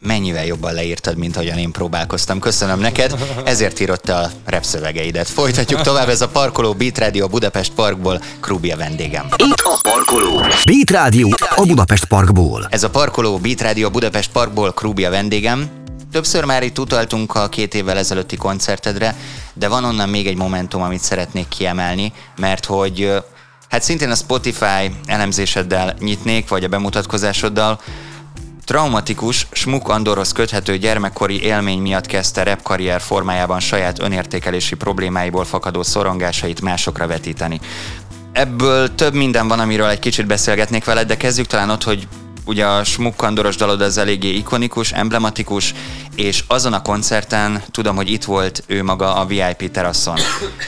mennyivel 0.01 0.45
jobban 0.45 0.73
leírtad, 0.73 1.17
mint 1.17 1.35
ahogyan 1.35 1.57
én 1.57 1.71
próbálkoztam. 1.71 2.39
Köszönöm 2.39 2.79
neked, 2.79 3.15
ezért 3.45 3.79
írott 3.79 4.09
a 4.09 4.31
repszövegeidet. 4.45 5.27
Folytatjuk 5.27 5.81
tovább, 5.81 6.09
ez 6.09 6.21
a 6.21 6.27
Parkoló 6.27 6.73
Beat 6.73 6.97
Radio 6.97 7.27
Budapest 7.27 7.73
Parkból, 7.73 8.21
Krubia 8.39 8.77
vendégem. 8.77 9.25
Itt 9.37 9.61
a 9.63 9.79
Parkoló. 9.81 10.39
Beat 10.65 10.91
Radio 10.91 11.27
a 11.55 11.65
Budapest 11.65 12.05
Parkból. 12.05 12.67
Ez 12.69 12.83
a 12.83 12.89
Parkoló 12.89 13.37
Beat 13.37 13.61
Radio 13.61 13.89
Budapest 13.89 14.31
Parkból, 14.31 14.71
Krubia 14.71 15.09
vendégem. 15.09 15.69
Többször 16.11 16.43
már 16.43 16.63
itt 16.63 16.79
utaltunk 16.79 17.35
a 17.35 17.49
két 17.49 17.73
évvel 17.73 17.97
ezelőtti 17.97 18.35
koncertedre, 18.35 19.15
de 19.53 19.67
van 19.67 19.83
onnan 19.83 20.09
még 20.09 20.27
egy 20.27 20.37
momentum, 20.37 20.81
amit 20.81 21.01
szeretnék 21.01 21.47
kiemelni, 21.47 22.13
mert 22.37 22.65
hogy 22.65 23.13
hát 23.69 23.83
szintén 23.83 24.11
a 24.11 24.15
Spotify 24.15 24.95
elemzéseddel 25.05 25.95
nyitnék, 25.99 26.49
vagy 26.49 26.63
a 26.63 26.67
bemutatkozásoddal, 26.67 27.79
Traumatikus, 28.65 29.47
Smuk 29.51 29.89
Andorhoz 29.89 30.31
köthető 30.31 30.77
gyermekkori 30.77 31.43
élmény 31.43 31.81
miatt 31.81 32.05
kezdte 32.05 32.43
rap 32.43 32.61
karrier 32.61 33.01
formájában 33.01 33.59
saját 33.59 34.01
önértékelési 34.01 34.75
problémáiból 34.75 35.45
fakadó 35.45 35.83
szorongásait 35.83 36.61
másokra 36.61 37.07
vetíteni. 37.07 37.59
Ebből 38.31 38.95
több 38.95 39.13
minden 39.13 39.47
van, 39.47 39.59
amiről 39.59 39.87
egy 39.87 39.99
kicsit 39.99 40.25
beszélgetnék 40.25 40.85
veled, 40.85 41.07
de 41.07 41.17
kezdjük 41.17 41.47
talán 41.47 41.69
ott, 41.69 41.83
hogy 41.83 42.07
ugye 42.45 42.65
a 42.65 42.83
smukkandoros 42.83 43.55
dalod 43.55 43.81
az 43.81 43.97
eléggé 43.97 44.29
ikonikus, 44.29 44.91
emblematikus, 44.91 45.73
és 46.15 46.43
azon 46.47 46.73
a 46.73 46.81
koncerten 46.81 47.63
tudom, 47.71 47.95
hogy 47.95 48.11
itt 48.11 48.23
volt 48.23 48.63
ő 48.67 48.83
maga 48.83 49.15
a 49.15 49.25
VIP 49.25 49.71
teraszon. 49.71 50.17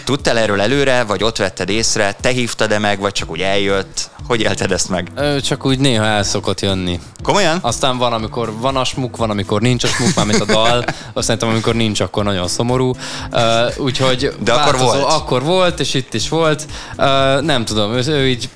Tudtál 0.05 0.37
erről 0.37 0.61
előre, 0.61 1.03
vagy 1.03 1.23
ott 1.23 1.37
vetted 1.37 1.69
észre, 1.69 2.15
te 2.21 2.29
hívtad-e 2.29 2.79
meg, 2.79 2.99
vagy 2.99 3.11
csak 3.11 3.31
úgy 3.31 3.41
eljött? 3.41 4.09
Hogy 4.27 4.41
élted 4.41 4.71
ezt 4.71 4.89
meg? 4.89 5.11
Ö, 5.15 5.41
csak 5.41 5.65
úgy 5.65 5.79
néha 5.79 6.03
el 6.03 6.23
szokott 6.23 6.61
jönni. 6.61 6.99
Komolyan? 7.23 7.57
Aztán 7.61 7.97
van, 7.97 8.13
amikor 8.13 8.53
van 8.59 8.75
a 8.75 8.83
smuk, 8.83 9.17
van, 9.17 9.29
amikor 9.29 9.61
nincs 9.61 9.83
a 9.83 9.87
smuk, 9.87 10.15
már 10.15 10.25
mint 10.25 10.39
a 10.39 10.45
dal. 10.45 10.83
Azt 11.13 11.25
szerintem, 11.25 11.49
amikor 11.49 11.75
nincs, 11.75 11.99
akkor 11.99 12.23
nagyon 12.23 12.47
szomorú. 12.47 12.93
Uh, 13.31 13.41
úgyhogy 13.77 14.33
De 14.39 14.53
akkor 14.53 14.77
volt? 14.77 15.03
Akkor 15.03 15.43
volt, 15.43 15.79
és 15.79 15.93
itt 15.93 16.13
is 16.13 16.29
volt. 16.29 16.65
Uh, 16.97 17.41
nem 17.41 17.65
tudom, 17.65 17.93
ő, 17.93 18.03
ő 18.07 18.27
így 18.27 18.49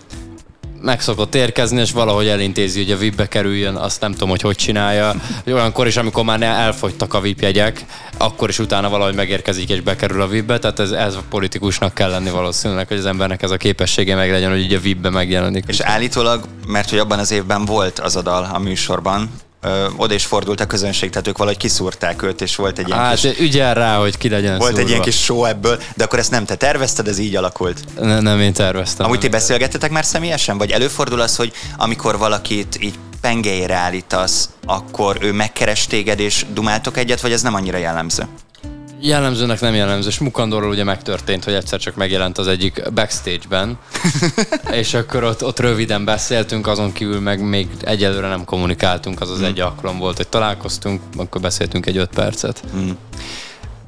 meg 0.86 1.02
szokott 1.02 1.36
érkezni, 1.36 1.80
és 1.80 1.92
valahogy 1.92 2.28
elintézi, 2.28 2.84
hogy 2.84 2.92
a 2.92 2.98
VIP-be 2.98 3.28
kerüljön, 3.28 3.76
azt 3.76 4.02
nem 4.02 4.12
tudom, 4.12 4.30
hogy 4.30 4.42
hogy 4.42 4.56
csinálja. 4.56 5.16
Olyankor 5.48 5.88
is, 5.88 5.98
amikor 5.98 6.24
már 6.24 6.42
elfogytak 6.42 7.14
a 7.14 7.20
VIP 7.20 7.42
jegyek, 7.42 7.86
akkor 8.18 8.50
is 8.50 8.60
utána 8.60 8.90
valahogy 8.90 9.16
megérkezik 9.16 9.70
és 9.70 9.82
bekerül 9.82 10.22
a 10.22 10.28
VIP-be, 10.28 10.60
tehát 10.60 10.80
ez, 10.80 10.92
ez 10.92 11.16
a 11.16 11.24
politikusnak 11.30 11.94
kell 11.94 12.10
lenni 12.10 12.30
valószínűleg, 12.30 12.88
hogy 12.88 12.98
az 12.98 13.06
embernek 13.06 13.42
ez 13.42 13.52
a 13.52 13.58
képessége 13.58 14.16
meg 14.16 14.32
legyen, 14.32 14.50
hogy 14.50 14.60
így 14.60 14.74
a 14.74 14.80
VIP-be 14.80 15.10
megjelenik. 15.10 15.64
És 15.68 15.80
állítólag, 15.80 16.46
mert 16.68 16.90
hogy 16.90 17.00
abban 17.00 17.20
az 17.20 17.32
évben 17.32 17.66
volt 17.66 18.00
az 18.00 18.16
a 18.16 18.22
dal 18.22 18.50
a 18.54 18.60
műsorban, 18.60 19.30
ö, 19.66 19.88
oda 19.96 20.14
is 20.14 20.26
fordult 20.26 20.60
a 20.60 20.66
közönség, 20.66 21.10
tehát 21.10 21.28
ők 21.28 21.38
valahogy 21.38 21.60
kiszúrták 21.60 22.22
őt, 22.24 22.42
és 22.42 22.56
volt 22.56 22.80
egy 22.80 22.88
ilyen 22.88 23.00
hát, 23.00 23.20
kis... 23.20 23.40
ügyel 23.40 23.74
rá, 23.74 23.98
hogy 23.98 24.18
ki 24.18 24.30
legyen 24.30 24.58
Volt 24.58 24.70
szúrva. 24.70 24.84
egy 24.84 24.90
ilyen 24.90 25.02
kis 25.02 25.24
show 25.24 25.46
ebből, 25.46 25.80
de 25.96 26.04
akkor 26.04 26.20
ezt 26.20 26.32
nem 26.32 26.46
te 26.46 26.56
tervezted, 26.56 27.08
ez 27.08 27.18
így 27.18 27.36
alakult? 27.36 27.80
Ne, 28.00 28.20
nem 28.20 28.40
én 28.40 28.54
terveztem. 28.54 29.06
Amúgy 29.06 29.20
ti 29.20 29.28
beszélgettetek 29.28 29.92
már 29.92 30.06
személyesen? 30.06 30.58
Vagy 30.58 30.72
előfordul 30.72 31.20
az, 31.20 31.36
hogy 31.36 31.52
amikor 31.78 32.18
valakit 32.18 32.78
így 32.82 32.96
pengeire 33.22 33.76
állítasz, 33.76 34.50
akkor 34.66 35.18
ő 35.22 35.32
megkeres 35.32 35.88
téged, 35.88 36.20
és 36.20 36.46
dumáltok 36.54 36.98
egyet, 36.98 37.22
vagy 37.22 37.32
ez 37.32 37.42
nem 37.42 37.54
annyira 37.54 37.78
jellemző? 37.78 38.28
Jellemzőnek 39.06 39.60
nem 39.60 39.74
jellemző. 39.76 40.10
Smukandorról 40.10 40.70
ugye 40.70 40.84
megtörtént, 40.84 41.44
hogy 41.44 41.54
egyszer 41.54 41.80
csak 41.80 41.96
megjelent 41.96 42.38
az 42.38 42.48
egyik 42.48 42.92
backstage-ben, 42.94 43.78
és 44.82 44.94
akkor 44.94 45.24
ott, 45.24 45.44
ott 45.44 45.60
röviden 45.60 46.06
beszéltünk, 46.06 46.68
azon 46.68 46.92
kívül 46.92 47.20
meg 47.20 47.42
még 47.42 47.68
egyelőre 47.82 48.28
nem 48.28 48.44
kommunikáltunk, 48.44 49.22
az 49.22 49.30
az 49.30 49.38
hmm. 49.38 49.46
egy 49.46 49.60
alkalom 49.60 49.98
volt, 49.98 50.18
hogy 50.18 50.28
találkoztunk, 50.28 51.02
akkor 51.18 51.42
beszéltünk 51.42 51.86
egy 51.86 51.98
öt 51.98 52.10
percet. 52.10 52.64
Hmm. 52.72 52.98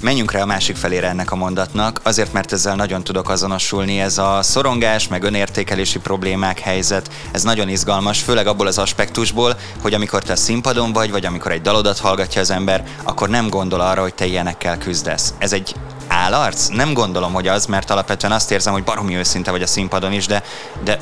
Menjünk 0.02 0.32
rá 0.32 0.42
a 0.42 0.46
másik 0.46 0.76
felére 0.76 1.08
ennek 1.08 1.32
a 1.32 1.36
mondatnak, 1.36 2.00
azért 2.04 2.34
mert 2.34 2.52
ezzel 2.52 2.76
nagyon 2.76 3.04
tudok 3.04 3.30
azonosulni, 3.30 4.00
ez 4.00 4.18
a 4.18 4.40
szorongás, 4.42 5.08
meg 5.08 5.24
önértékelési 5.24 6.00
problémák 6.00 6.60
helyzet, 6.60 7.10
ez 7.32 7.44
nagyon 7.44 7.70
izgalmas, 7.70 8.22
főleg 8.22 8.48
abból 8.48 8.68
az 8.68 8.78
aspektusból, 8.78 9.58
hogy 9.82 9.94
amikor 9.94 10.24
te 10.24 10.32
a 10.32 10.36
színpadon 10.36 10.94
vagy, 10.94 11.12
vagy 11.12 11.26
amikor 11.26 11.52
egy 11.52 11.62
dalodat 11.62 12.00
hallgatja 12.00 12.42
az 12.42 12.50
ember, 12.50 12.84
akkor 13.04 13.30
nem 13.30 13.50
gondol 13.50 13.82
arra, 13.82 14.02
hogy 14.02 14.14
te 14.14 14.26
ilyenekkel 14.26 14.78
küzdesz. 14.78 15.34
Ez 15.38 15.54
egy 15.54 15.76
állarc? 16.08 16.68
Nem 16.68 16.94
gondolom, 16.94 17.34
hogy 17.34 17.48
az, 17.48 17.66
mert 17.66 17.90
alapvetően 17.90 18.34
azt 18.34 18.52
érzem, 18.52 18.74
hogy 18.74 18.84
baromi 18.84 19.16
őszinte 19.16 19.52
vagy 19.52 19.62
a 19.62 19.68
színpadon 19.68 20.12
is, 20.12 20.26
de, 20.26 20.44
de, 20.84 21.00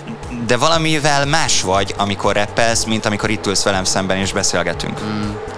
de 0.47 0.57
valamivel 0.57 1.25
más 1.25 1.61
vagy, 1.61 1.93
amikor 1.97 2.35
rappelsz, 2.35 2.83
mint 2.83 3.05
amikor 3.05 3.29
itt 3.29 3.47
ülsz 3.47 3.63
velem 3.63 3.83
szemben 3.83 4.17
és 4.17 4.33
beszélgetünk. 4.33 5.01
Mm. 5.03 5.54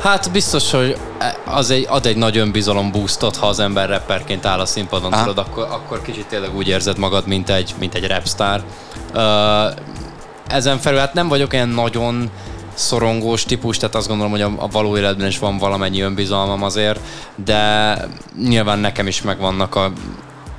Hát 0.00 0.32
biztos, 0.32 0.70
hogy 0.70 0.96
az 1.44 1.70
egy, 1.70 1.86
ad 1.88 2.06
egy 2.06 2.16
nagy 2.16 2.36
önbizalom 2.36 2.90
boostot, 2.90 3.36
ha 3.36 3.46
az 3.46 3.60
ember 3.60 3.88
rapperként 3.88 4.46
áll 4.46 4.60
a 4.60 4.66
színpadon, 4.66 5.12
Aha. 5.12 5.24
tudod, 5.24 5.46
akkor, 5.46 5.66
akkor 5.70 6.02
kicsit 6.02 6.26
tényleg 6.26 6.56
úgy 6.56 6.68
érzed 6.68 6.98
magad, 6.98 7.26
mint 7.26 7.50
egy, 7.50 7.74
mint 7.78 7.94
egy 7.94 8.06
rapstar. 8.06 8.64
Ezen 10.46 10.78
felül 10.78 10.98
hát 10.98 11.14
nem 11.14 11.28
vagyok 11.28 11.52
olyan 11.52 11.68
nagyon 11.68 12.30
szorongós 12.74 13.44
típus, 13.44 13.76
tehát 13.76 13.94
azt 13.94 14.08
gondolom, 14.08 14.32
hogy 14.32 14.42
a, 14.42 14.52
a 14.56 14.66
való 14.66 14.96
életben 14.96 15.26
is 15.26 15.38
van 15.38 15.58
valamennyi 15.58 16.00
önbizalmam 16.00 16.62
azért, 16.62 17.00
de 17.44 17.94
nyilván 18.42 18.78
nekem 18.78 19.06
is 19.06 19.22
megvannak 19.22 19.74
a, 19.74 19.92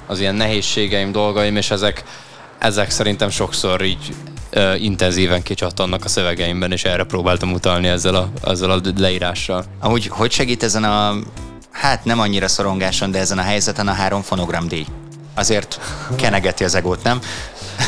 az 0.07 0.19
ilyen 0.19 0.35
nehézségeim, 0.35 1.11
dolgaim, 1.11 1.55
és 1.55 1.71
ezek, 1.71 2.03
ezek 2.57 2.89
szerintem 2.89 3.29
sokszor 3.29 3.81
így 3.81 4.15
uh, 4.55 4.83
intenzíven 4.83 5.41
kicsattannak 5.41 6.05
a 6.05 6.07
szövegeimben, 6.07 6.71
és 6.71 6.83
erre 6.83 7.03
próbáltam 7.03 7.53
utalni 7.53 7.87
ezzel 7.87 8.15
a, 8.15 8.29
ezzel 8.45 8.71
a 8.71 8.81
leírással. 8.97 9.63
Ahogy 9.79 10.07
hogy 10.07 10.31
segít 10.31 10.63
ezen 10.63 10.83
a, 10.83 11.15
hát 11.71 12.05
nem 12.05 12.19
annyira 12.19 12.47
szorongáson, 12.47 13.11
de 13.11 13.19
ezen 13.19 13.37
a 13.37 13.41
helyzeten 13.41 13.87
a 13.87 13.93
három 13.93 14.21
fonogram 14.21 14.67
díj? 14.67 14.85
Azért 15.35 15.79
kenegeti 16.15 16.63
az 16.63 16.75
egót, 16.75 17.03
nem? 17.03 17.19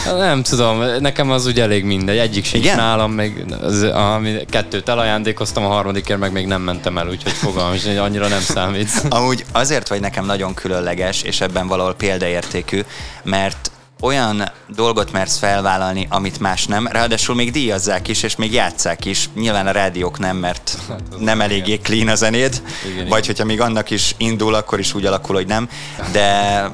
Nem 0.05 0.43
tudom, 0.43 0.83
nekem 0.99 1.31
az 1.31 1.45
ugye 1.45 1.63
elég 1.63 1.83
mindegy. 1.83 2.17
Egyik 2.17 2.45
sincs 2.45 2.63
Igen? 2.63 2.77
nálam, 2.77 3.11
még 3.11 3.45
az, 3.61 3.83
ami, 3.83 4.45
kettőt 4.49 4.89
elajándékoztam, 4.89 5.65
a 5.65 5.67
harmadikért 5.67 6.19
meg 6.19 6.31
még 6.31 6.45
nem 6.45 6.61
mentem 6.61 6.97
el, 6.97 7.07
úgyhogy 7.07 7.31
fogalmam 7.31 7.73
is, 7.73 7.85
annyira 7.85 8.27
nem 8.27 8.39
számít. 8.39 8.89
Amúgy 9.09 9.45
azért 9.51 9.87
vagy 9.87 9.99
nekem 9.99 10.25
nagyon 10.25 10.53
különleges, 10.53 11.21
és 11.21 11.41
ebben 11.41 11.67
valahol 11.67 11.93
példaértékű, 11.93 12.81
mert 13.23 13.71
olyan 14.01 14.51
dolgot 14.67 15.11
mersz 15.11 15.37
felvállalni, 15.37 16.07
amit 16.09 16.39
más 16.39 16.65
nem, 16.65 16.87
ráadásul 16.87 17.35
még 17.35 17.51
díjazzák 17.51 18.07
is, 18.07 18.23
és 18.23 18.35
még 18.35 18.53
játszák 18.53 19.05
is. 19.05 19.29
Nyilván 19.33 19.67
a 19.67 19.71
rádiók 19.71 20.19
nem, 20.19 20.37
mert 20.37 20.77
hát 20.89 21.01
nem 21.19 21.41
eléggé 21.41 21.77
clean 21.77 22.07
a 22.07 22.15
zenéd, 22.15 22.61
igen, 22.85 22.95
vagy 22.95 23.05
igen. 23.05 23.23
hogyha 23.25 23.45
még 23.45 23.61
annak 23.61 23.89
is 23.89 24.15
indul, 24.17 24.53
akkor 24.53 24.79
is 24.79 24.93
úgy 24.93 25.05
alakul, 25.05 25.35
hogy 25.35 25.47
nem, 25.47 25.69
de, 26.11 26.69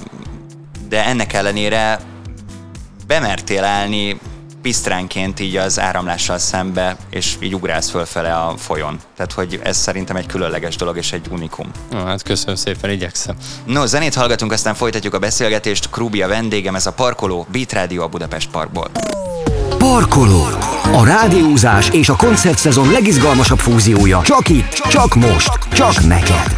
de 0.89 1.05
ennek 1.05 1.34
ellenére 1.34 2.00
bemertél 3.07 3.63
állni 3.63 4.19
pisztránként 4.67 5.39
így 5.39 5.55
az 5.55 5.79
áramlással 5.79 6.38
szembe, 6.38 6.97
és 7.09 7.36
így 7.39 7.55
ugrálsz 7.55 7.89
fölfele 7.89 8.36
a 8.36 8.57
folyón. 8.57 9.00
Tehát, 9.15 9.31
hogy 9.31 9.59
ez 9.63 9.77
szerintem 9.77 10.15
egy 10.15 10.25
különleges 10.25 10.75
dolog, 10.75 10.97
és 10.97 11.12
egy 11.12 11.27
unikum. 11.31 11.71
Na, 11.89 12.05
hát 12.05 12.24
köszönöm 12.24 12.55
szépen, 12.55 12.89
igyekszem. 12.89 13.36
No, 13.65 13.86
zenét 13.86 14.13
hallgatunk, 14.13 14.51
aztán 14.51 14.75
folytatjuk 14.75 15.13
a 15.13 15.19
beszélgetést. 15.19 15.89
Krubi 15.89 16.21
a 16.21 16.27
vendégem, 16.27 16.75
ez 16.75 16.86
a 16.86 16.93
Parkoló, 16.93 17.47
Beat 17.51 17.74
Radio 17.74 18.03
a 18.03 18.07
Budapest 18.07 18.50
Parkból. 18.50 18.89
Parkoló. 19.88 20.44
A 20.91 21.06
rádiózás 21.06 21.89
és 21.89 22.10
a 22.10 22.15
koncertszezon 22.15 22.91
legizgalmasabb 22.91 23.58
fúziója. 23.58 24.22
Csak 24.24 24.50
itt, 24.50 24.72
csak 24.72 25.15
most, 25.15 25.50
csak 25.74 26.08
neked. 26.08 26.58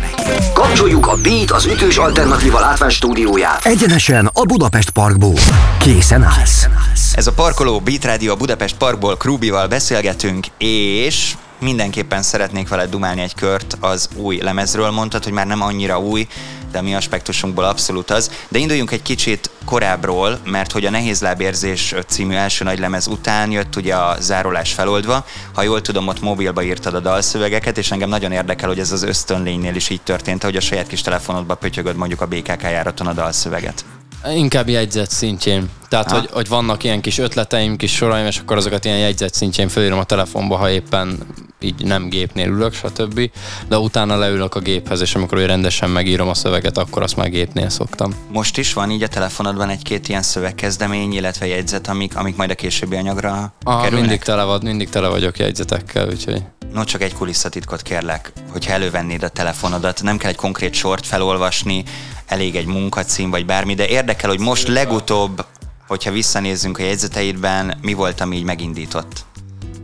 Kapcsoljuk 0.53 1.07
a 1.07 1.15
Beat 1.23 1.51
az 1.51 1.65
ütős 1.65 1.97
alternatíva 1.97 2.59
látvány 2.59 2.89
stúdióját. 2.89 3.65
Egyenesen 3.65 4.29
a 4.33 4.41
Budapest 4.43 4.89
Parkból. 4.89 5.33
Készen 5.79 6.23
állsz. 6.23 6.67
Ez 7.13 7.27
a 7.27 7.31
Parkoló 7.31 7.79
Beat 7.79 8.05
Radio 8.05 8.31
a 8.31 8.35
Budapest 8.35 8.77
Parkból 8.77 9.17
Krubival 9.17 9.67
beszélgetünk, 9.67 10.47
és 10.57 11.33
mindenképpen 11.59 12.21
szeretnék 12.21 12.67
veled 12.67 12.89
dumálni 12.89 13.21
egy 13.21 13.35
kört 13.35 13.77
az 13.79 14.09
új 14.15 14.37
lemezről. 14.37 14.89
Mondtad, 14.89 15.23
hogy 15.23 15.33
már 15.33 15.47
nem 15.47 15.61
annyira 15.61 15.99
új, 15.99 16.27
de 16.71 16.77
a 16.77 16.81
mi 16.81 16.95
aspektusunkból 16.95 17.63
abszolút 17.63 18.11
az. 18.11 18.31
De 18.47 18.59
induljunk 18.59 18.91
egy 18.91 19.01
kicsit 19.01 19.49
korábbról, 19.65 20.39
mert 20.43 20.71
hogy 20.71 20.85
a 20.85 20.89
Nehéz 20.89 21.21
Lábérzés 21.21 21.95
című 22.07 22.35
első 22.35 22.63
nagy 22.63 22.79
lemez 22.79 23.07
után 23.07 23.51
jött 23.51 23.75
ugye 23.75 23.95
a 23.95 24.15
zárolás 24.19 24.73
feloldva. 24.73 25.25
Ha 25.53 25.63
jól 25.63 25.81
tudom, 25.81 26.07
ott 26.07 26.21
mobilba 26.21 26.63
írtad 26.63 26.93
a 26.93 26.99
dalszövegeket, 26.99 27.77
és 27.77 27.91
engem 27.91 28.09
nagyon 28.09 28.31
érdekel, 28.31 28.67
hogy 28.67 28.79
ez 28.79 28.91
az 28.91 29.03
ösztönlénynél 29.03 29.75
is 29.75 29.89
így 29.89 30.01
történt, 30.01 30.43
hogy 30.43 30.55
a 30.55 30.61
saját 30.61 30.87
kis 30.87 31.01
telefonodba 31.01 31.55
pötyögöd 31.55 31.95
mondjuk 31.95 32.21
a 32.21 32.27
BKK 32.27 32.61
járaton 32.61 33.07
a 33.07 33.13
dalszöveget. 33.13 33.98
Inkább 34.35 34.69
jegyzet 34.69 35.11
szintjén. 35.11 35.69
Tehát, 35.89 36.11
hogy, 36.11 36.29
hogy 36.31 36.47
vannak 36.47 36.83
ilyen 36.83 37.01
kis 37.01 37.17
ötleteim, 37.17 37.75
kis 37.75 37.95
soraim, 37.95 38.25
és 38.25 38.37
akkor 38.37 38.57
azokat 38.57 38.85
ilyen 38.85 38.97
jegyzet 38.97 39.33
szintjén 39.33 39.67
felírom 39.67 39.99
a 39.99 40.03
telefonba, 40.03 40.55
ha 40.55 40.69
éppen 40.69 41.17
így 41.59 41.85
nem 41.85 42.09
gépnél 42.09 42.47
ülök, 42.47 42.73
stb. 42.73 43.31
De 43.67 43.77
utána 43.77 44.17
leülök 44.17 44.55
a 44.55 44.59
géphez, 44.59 45.01
és 45.01 45.15
amikor 45.15 45.37
rendesen 45.37 45.89
megírom 45.89 46.27
a 46.27 46.33
szöveget, 46.33 46.77
akkor 46.77 47.03
azt 47.03 47.15
már 47.15 47.29
gépnél 47.29 47.69
szoktam. 47.69 48.15
Most 48.31 48.57
is 48.57 48.73
van 48.73 48.91
így 48.91 49.03
a 49.03 49.07
telefonodban 49.07 49.69
egy-két 49.69 50.07
ilyen 50.07 50.21
szövegkezdemény, 50.21 51.13
illetve 51.13 51.47
jegyzet, 51.47 51.87
amik, 51.87 52.15
amik 52.15 52.35
majd 52.35 52.49
a 52.49 52.55
későbbi 52.55 52.95
anyagra 52.95 53.53
Aha, 53.63 53.81
kerülnek? 53.81 54.07
mindig 54.07 54.25
tele, 54.25 54.43
vagy, 54.43 54.63
mindig 54.63 54.89
tele 54.89 55.07
vagyok 55.07 55.37
jegyzetekkel, 55.37 56.07
úgyhogy... 56.07 56.43
No, 56.73 56.83
csak 56.83 57.01
egy 57.01 57.13
kulisszatitkot 57.13 57.81
kérlek, 57.81 58.31
hogyha 58.51 58.73
elővennéd 58.73 59.23
a 59.23 59.29
telefonodat, 59.29 60.03
nem 60.03 60.17
kell 60.17 60.29
egy 60.29 60.35
konkrét 60.35 60.73
sort 60.73 61.05
felolvasni, 61.05 61.83
elég 62.25 62.55
egy 62.55 62.65
munkacím 62.65 63.29
vagy 63.29 63.45
bármi, 63.45 63.73
de 63.73 63.87
érdekel, 63.87 64.29
hogy 64.29 64.39
most 64.39 64.67
legutóbb, 64.67 65.45
hogyha 65.87 66.11
visszanézzünk 66.11 66.77
a 66.77 66.83
jegyzeteidben, 66.83 67.77
mi 67.81 67.93
volt, 67.93 68.21
ami 68.21 68.35
így 68.35 68.43
megindított? 68.43 69.25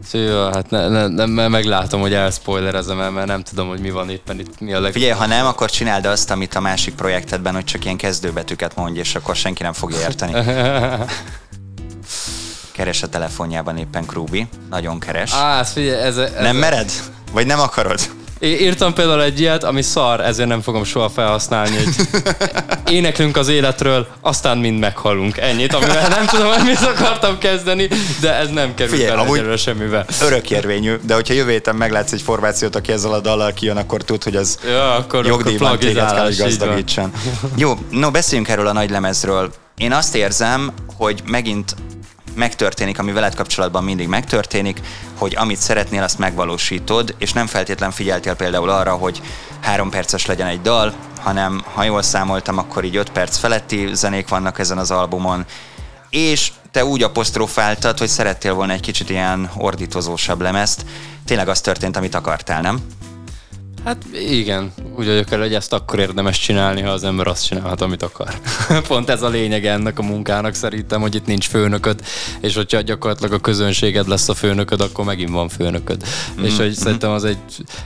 Szia, 0.08 0.54
hát 0.54 0.70
ne, 0.70 0.88
ne, 1.08 1.25
ne, 1.25 1.48
meglátom, 1.48 2.01
hogy 2.01 2.13
elspoilerezem 2.13 3.00
el, 3.00 3.12
mert 3.12 3.27
nem 3.27 3.44
tudom, 3.44 3.68
hogy 3.68 3.80
mi 3.80 3.89
van 3.89 4.10
éppen 4.10 4.39
itt, 4.39 4.60
mi 4.60 4.74
a 4.74 4.80
leg... 4.80 4.92
Figyelj, 4.92 5.12
ha 5.12 5.25
nem, 5.25 5.46
akkor 5.46 5.70
csináld 5.70 6.06
azt, 6.06 6.32
amit 6.32 6.56
a 6.56 6.60
másik 6.60 6.96
projektedben, 6.96 7.54
hogy 7.54 7.63
csak 7.63 7.86
ilyen 7.86 7.98
kezdőbetűket 7.98 8.75
mondj, 8.75 9.00
és 9.00 9.15
akkor 9.15 9.36
senki 9.36 9.63
nem 9.63 9.74
fogja 9.74 10.00
érteni. 10.00 10.34
keres 12.75 13.03
a 13.03 13.08
telefonjában 13.08 13.77
éppen 13.77 14.05
Krúbi. 14.05 14.48
Nagyon 14.70 15.00
keres. 15.00 15.34
Á, 15.34 15.63
figyelj, 15.63 16.01
ez, 16.01 16.17
ez 16.17 16.32
Nem 16.39 16.55
mered? 16.55 16.91
Vagy 17.32 17.46
nem 17.46 17.60
akarod? 17.60 18.00
írtam 18.39 18.94
például 18.94 19.22
egy 19.22 19.39
ilyet, 19.39 19.63
ami 19.63 19.82
szar, 19.82 20.22
ezért 20.22 20.48
nem 20.48 20.62
fogom 20.62 20.84
soha 20.84 21.10
felhasználni, 21.10 21.75
hogy 21.75 22.08
éneklünk 22.96 23.38
az 23.38 23.48
életről, 23.48 24.08
aztán 24.22 24.58
mind 24.58 24.79
meghalunk. 24.79 25.38
Ennyit, 25.38 25.74
amivel 25.74 26.08
nem 26.08 26.25
tudom, 26.25 26.48
hogy 26.48 26.63
mit 26.63 26.82
akartam 26.82 27.38
kezdeni, 27.38 27.88
de 28.22 28.34
ez 28.34 28.50
nem 28.50 28.74
kerül 28.74 28.91
Figyelj, 28.91 29.15
bele 29.15 29.27
egyelőre 29.27 29.58
semmivel. 29.58 30.05
Örökérvényű, 30.22 30.96
de 31.01 31.13
hogyha 31.13 31.34
jövő 31.34 31.51
héten 31.51 31.75
meglátsz 31.75 32.12
egy 32.12 32.22
formációt, 32.22 32.75
aki 32.75 32.91
ezzel 32.91 33.13
a 33.13 33.20
dallal 33.20 33.53
kijön, 33.53 33.77
akkor 33.77 34.03
tud, 34.03 34.24
hogy 34.24 34.36
az 34.36 34.60
ja, 34.65 34.96
akkor, 34.96 35.25
jogdíjban 35.25 35.67
akkor 35.67 35.79
téged 35.79 36.12
kell, 36.12 36.24
hogy 36.24 36.38
gazdagítson. 36.38 37.12
Jó, 37.55 37.74
no, 37.89 38.12
beszéljünk 38.12 38.50
erről 38.50 38.67
a 38.67 38.74
nagy 38.74 38.89
lemezről. 38.89 39.53
Én 39.77 39.91
azt 39.91 40.15
érzem, 40.15 40.72
hogy 40.98 41.22
megint 41.25 41.75
megtörténik, 42.36 43.00
ami 43.00 43.12
veled 43.12 43.36
kapcsolatban 43.36 43.84
mindig 43.84 44.08
megtörténik, 44.08 44.80
hogy 45.18 45.36
amit 45.36 45.58
szeretnél, 45.58 46.04
azt 46.04 46.20
megvalósítod, 46.20 47.15
és 47.18 47.34
nem 47.34 47.48
feltétlen 47.48 47.92
figyeltél 47.92 48.34
például 48.34 48.70
arra, 48.70 48.94
hogy 48.94 49.22
három 49.62 49.89
perces 49.89 50.25
legyen 50.25 50.48
egy 50.48 50.62
dal, 50.62 50.94
hanem 51.20 51.63
ha 51.74 51.84
jól 51.84 52.01
számoltam, 52.01 52.58
akkor 52.58 52.84
így 52.84 52.96
öt 52.96 53.10
perc 53.10 53.38
feletti 53.38 53.89
zenék 53.94 54.27
vannak 54.27 54.60
ezen 54.60 54.77
az 54.77 54.92
albumon, 54.92 55.46
és 56.10 56.51
te 56.72 56.86
úgy 56.86 57.04
apostrofáltad, 57.04 57.98
hogy 57.98 58.08
szerettél 58.08 58.54
volna 58.54 58.74
egy 58.74 58.80
kicsit 58.80 59.10
ilyen 59.10 59.50
ordítozósabb 59.58 60.42
lemezt. 60.42 60.86
Tényleg 61.25 61.48
az 61.48 61.62
történt, 61.62 61.98
amit 61.98 62.15
akartál, 62.15 62.62
nem? 62.62 62.80
Hát 63.86 64.06
igen, 64.30 64.74
úgy 64.96 65.06
vagyok 65.06 65.32
el, 65.32 65.39
hogy 65.39 65.54
ezt 65.54 65.74
akkor 65.74 66.00
érdemes 66.00 66.39
csinálni, 66.39 66.82
ha 66.82 66.89
az 66.89 67.04
ember 67.04 67.27
azt 67.27 67.46
csinálhat, 67.46 67.82
amit 67.82 68.04
akar. 68.04 68.39
Pont 68.88 69.10
ez 69.10 69.22
a 69.22 69.30
lényeg 69.30 69.65
ennek 69.65 70.00
a 70.00 70.04
munkának 70.04 70.54
szerintem, 70.54 71.01
hogy 71.01 71.15
itt 71.15 71.25
nincs 71.25 71.48
főnököd, 71.48 72.00
és 72.42 72.56
hogyha 72.56 72.82
gyakorlatilag 72.82 73.34
a 73.34 73.39
közönséged 73.39 74.08
lesz 74.08 74.30
a 74.30 74.34
főnököd, 74.34 74.82
akkor 74.82 75.06
megint 75.06 75.30
van 75.30 75.50
főnököd. 75.50 76.04
Mm-hmm. 76.34 76.44
És 76.44 76.58
hogy 76.58 76.74
szerintem 76.74 77.12
az 77.12 77.24
egy, 77.24 77.38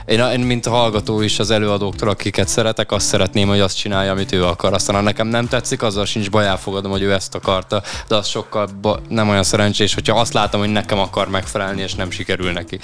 én, 0.06 0.20
én, 0.20 0.40
mint 0.40 0.66
hallgató 0.66 1.20
is 1.20 1.38
az 1.38 1.50
előadóktól, 1.50 2.08
akiket 2.08 2.48
szeretek, 2.48 2.92
azt 2.92 3.06
szeretném, 3.06 3.48
hogy 3.48 3.60
azt 3.60 3.76
csinálja, 3.76 4.10
amit 4.10 4.32
ő 4.32 4.44
akar. 4.44 4.72
Aztán 4.72 4.96
ha 4.96 5.02
nekem 5.02 5.26
nem 5.26 5.48
tetszik, 5.48 5.82
azzal 5.82 6.04
sincs 6.06 6.30
baj, 6.30 6.46
elfogadom, 6.46 6.90
hogy 6.90 7.02
ő 7.02 7.12
ezt 7.12 7.34
akarta, 7.34 7.82
de 8.08 8.16
az 8.16 8.26
sokkal 8.26 8.68
ba- 8.80 9.08
nem 9.08 9.28
olyan 9.28 9.42
szerencsés, 9.42 9.94
hogyha 9.94 10.20
azt 10.20 10.32
látom, 10.32 10.60
hogy 10.60 10.70
nekem 10.72 10.98
akar 10.98 11.28
megfelelni, 11.28 11.82
és 11.82 11.94
nem 11.94 12.10
sikerül 12.10 12.52
neki. 12.52 12.78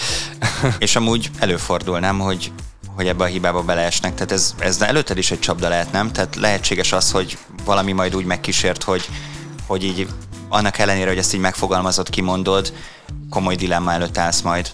és 0.79 0.97
amúgy 0.97 1.31
előfordul, 1.39 1.99
nem, 1.99 2.19
hogy 2.19 2.53
hogy 2.97 3.07
ebbe 3.07 3.25
a 3.25 3.27
hibába 3.27 3.63
beleesnek. 3.63 4.15
Tehát 4.15 4.33
ez, 4.33 4.55
ez 4.59 4.81
előtted 4.81 5.19
is 5.19 5.31
egy 5.31 5.41
csapda 5.41 5.69
lehet, 5.69 5.93
nem? 5.93 6.13
Tehát 6.13 6.37
lehetséges 6.37 6.93
az, 6.93 7.11
hogy 7.11 7.39
valami 7.65 7.93
majd 7.93 8.17
úgy 8.17 8.25
megkísért, 8.25 8.83
hogy, 8.83 9.09
hogy 9.67 9.85
így 9.85 10.09
annak 10.49 10.79
ellenére, 10.79 11.09
hogy 11.09 11.19
ezt 11.19 11.35
így 11.35 11.41
megfogalmazod, 11.41 12.11
kimondod, 12.11 12.73
komoly 13.31 13.55
dilemma 13.55 13.93
előtt 13.93 14.19
állsz 14.19 14.41
majd. 14.41 14.71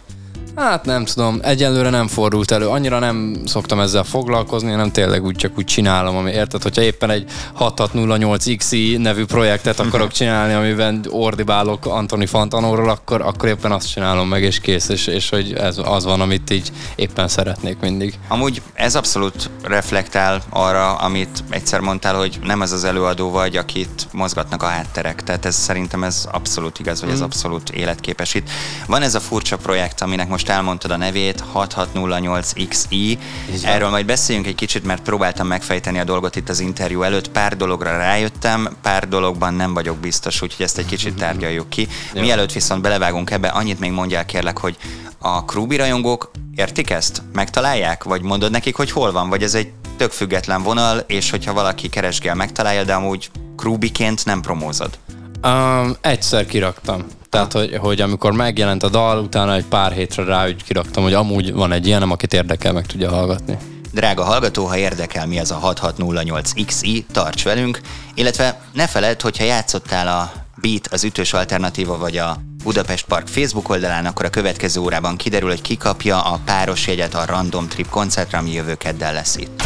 Hát 0.57 0.85
nem 0.85 1.05
tudom, 1.05 1.39
egyelőre 1.43 1.91
nem 1.91 2.09
fordult 2.09 2.51
elő. 2.51 2.69
Annyira 2.69 2.99
nem 2.99 3.37
szoktam 3.47 3.81
ezzel 3.81 4.05
foglalkozni, 4.05 4.71
hanem 4.71 4.91
tényleg 4.93 5.25
úgy 5.25 5.37
csak 5.37 5.59
úgy 5.59 5.65
csinálom, 5.65 6.17
ami 6.17 6.31
érted, 6.31 6.63
hogyha 6.63 6.83
éppen 6.83 7.11
egy 7.11 7.31
6608XI 7.59 8.99
nevű 8.99 9.25
projektet 9.25 9.81
akarok 9.81 10.13
csinálni, 10.13 10.53
amiben 10.53 11.05
ordibálok 11.11 11.87
Antoni 11.87 12.27
Fantanóról, 12.27 12.91
akkor, 12.91 13.21
akkor 13.21 13.49
éppen 13.49 13.73
azt 13.73 13.93
csinálom 13.93 14.29
meg, 14.29 14.43
és 14.43 14.61
kész, 14.61 14.89
és, 14.89 15.07
és 15.07 15.29
hogy 15.29 15.53
ez 15.53 15.81
az 15.85 16.05
van, 16.05 16.21
amit 16.21 16.51
így 16.51 16.73
éppen 16.95 17.29
szeretnék 17.29 17.79
mindig. 17.81 18.19
Amúgy 18.29 18.63
ez 18.75 18.95
abszolút 18.95 19.51
reflektál 19.63 20.43
arra, 20.51 20.95
amit 20.95 21.45
egyszer 21.51 21.81
mondtál, 21.81 22.15
hogy 22.15 22.39
nem 22.43 22.61
az 22.61 22.73
az 22.73 22.85
előadó 22.85 23.31
vagy, 23.31 23.57
akit 23.57 24.09
mozgatnak 24.13 24.63
a 24.63 24.67
hátterek. 24.67 25.23
Tehát 25.23 25.45
ez 25.45 25.55
szerintem 25.55 26.05
ez 26.05 26.29
abszolút 26.33 26.79
igaz, 26.79 27.01
vagy 27.01 27.11
ez 27.11 27.21
mm. 27.21 27.25
abszolút 27.25 27.71
életképes 27.71 28.35
itt. 28.35 28.51
Van 28.87 29.03
ez 29.03 29.15
a 29.15 29.21
furcsa 29.21 29.57
projekt, 29.57 30.01
aminek 30.01 30.29
most 30.29 30.42
most 30.43 30.55
elmondtad 30.55 30.91
a 30.91 30.97
nevét, 30.97 31.45
6608XI. 31.55 33.19
Erről 33.63 33.91
majd 33.91 34.07
beszéljünk 34.07 34.47
egy 34.47 34.55
kicsit, 34.55 34.85
mert 34.85 35.03
próbáltam 35.03 35.47
megfejteni 35.47 35.99
a 35.99 36.05
dolgot 36.05 36.37
itt 36.37 36.49
az 36.49 36.61
interjú 36.61 37.03
előtt. 37.03 37.31
Pár 37.31 37.57
dologra 37.57 37.97
rájöttem, 37.97 38.69
pár 38.83 39.09
dologban 39.09 39.55
nem 39.55 39.75
vagyok 39.75 39.97
biztos, 39.97 40.43
úgyhogy 40.43 40.65
ezt 40.65 40.79
egy 40.79 40.87
kicsit 40.87 41.15
tárgyaljuk 41.15 41.69
ki. 41.69 41.89
Mielőtt 42.15 42.53
viszont 42.53 42.83
belevágunk 42.83 43.31
ebbe, 43.31 43.49
annyit 43.49 43.81
még 43.81 43.91
mondjál 43.91 44.25
kérlek, 44.25 44.59
hogy 44.59 44.77
a 45.19 45.45
Krúbi 45.45 45.77
rajongók 45.77 46.31
értik 46.55 46.91
ezt? 46.91 47.23
Megtalálják? 47.33 48.05
Vagy 48.05 48.23
mondod 48.23 48.51
nekik, 48.51 48.77
hogy 48.77 48.91
hol 48.91 49.13
van? 49.13 49.29
Vagy 49.29 49.43
ez 49.43 49.55
egy 49.55 49.73
tök 49.97 50.11
független 50.11 50.63
vonal, 50.63 50.99
és 50.99 51.31
hogyha 51.31 51.53
valaki 51.53 51.89
keresgél, 51.89 52.35
megtalálja, 52.35 52.85
de 52.85 52.95
amúgy 52.95 53.31
Krúbiként 53.57 54.25
nem 54.25 54.41
promózod? 54.41 54.99
Um, 55.43 55.97
egyszer 56.01 56.47
kiraktam. 56.47 57.07
Tehát, 57.33 57.53
hogy, 57.53 57.77
hogy 57.77 58.01
amikor 58.01 58.33
megjelent 58.33 58.83
a 58.83 58.89
dal, 58.89 59.19
utána 59.19 59.55
egy 59.55 59.65
pár 59.65 59.93
hétre 59.93 60.25
rá 60.25 60.47
úgy 60.47 60.65
kiraktam, 60.65 61.03
hogy 61.03 61.15
amúgy 61.15 61.53
van 61.53 61.73
egy 61.73 61.87
ilyenem, 61.87 62.11
akit 62.11 62.33
érdekel, 62.33 62.73
meg 62.73 62.87
tudja 62.87 63.11
hallgatni. 63.11 63.59
Drága 63.93 64.25
hallgató, 64.25 64.67
ha 64.67 64.77
érdekel 64.77 65.27
mi 65.27 65.39
az 65.39 65.51
a 65.51 65.75
6608XI, 65.75 67.05
tarts 67.13 67.45
velünk, 67.45 67.81
illetve 68.15 68.61
ne 68.73 68.87
feledd, 68.87 69.23
hogyha 69.23 69.45
játszottál 69.45 70.09
a 70.09 70.33
Beat, 70.61 70.87
az 70.87 71.05
ütős 71.05 71.33
alternatíva 71.33 71.99
vagy 71.99 72.17
a 72.17 72.37
Budapest 72.63 73.05
Park 73.05 73.29
Facebook 73.29 73.69
oldalán, 73.69 74.07
akkor 74.07 74.25
a 74.25 74.31
következő 74.31 74.81
órában 74.81 75.17
kiderül, 75.17 75.49
hogy 75.49 75.63
ki 75.63 75.77
kapja 75.77 76.21
a 76.21 76.41
páros 76.45 76.87
jegyet 76.87 77.15
a 77.15 77.25
Random 77.27 77.69
Trip 77.69 77.89
koncertre, 77.89 78.39
ami 78.39 78.53
jövő 78.53 78.75
keddel 78.75 79.13
lesz 79.13 79.37
itt. 79.37 79.63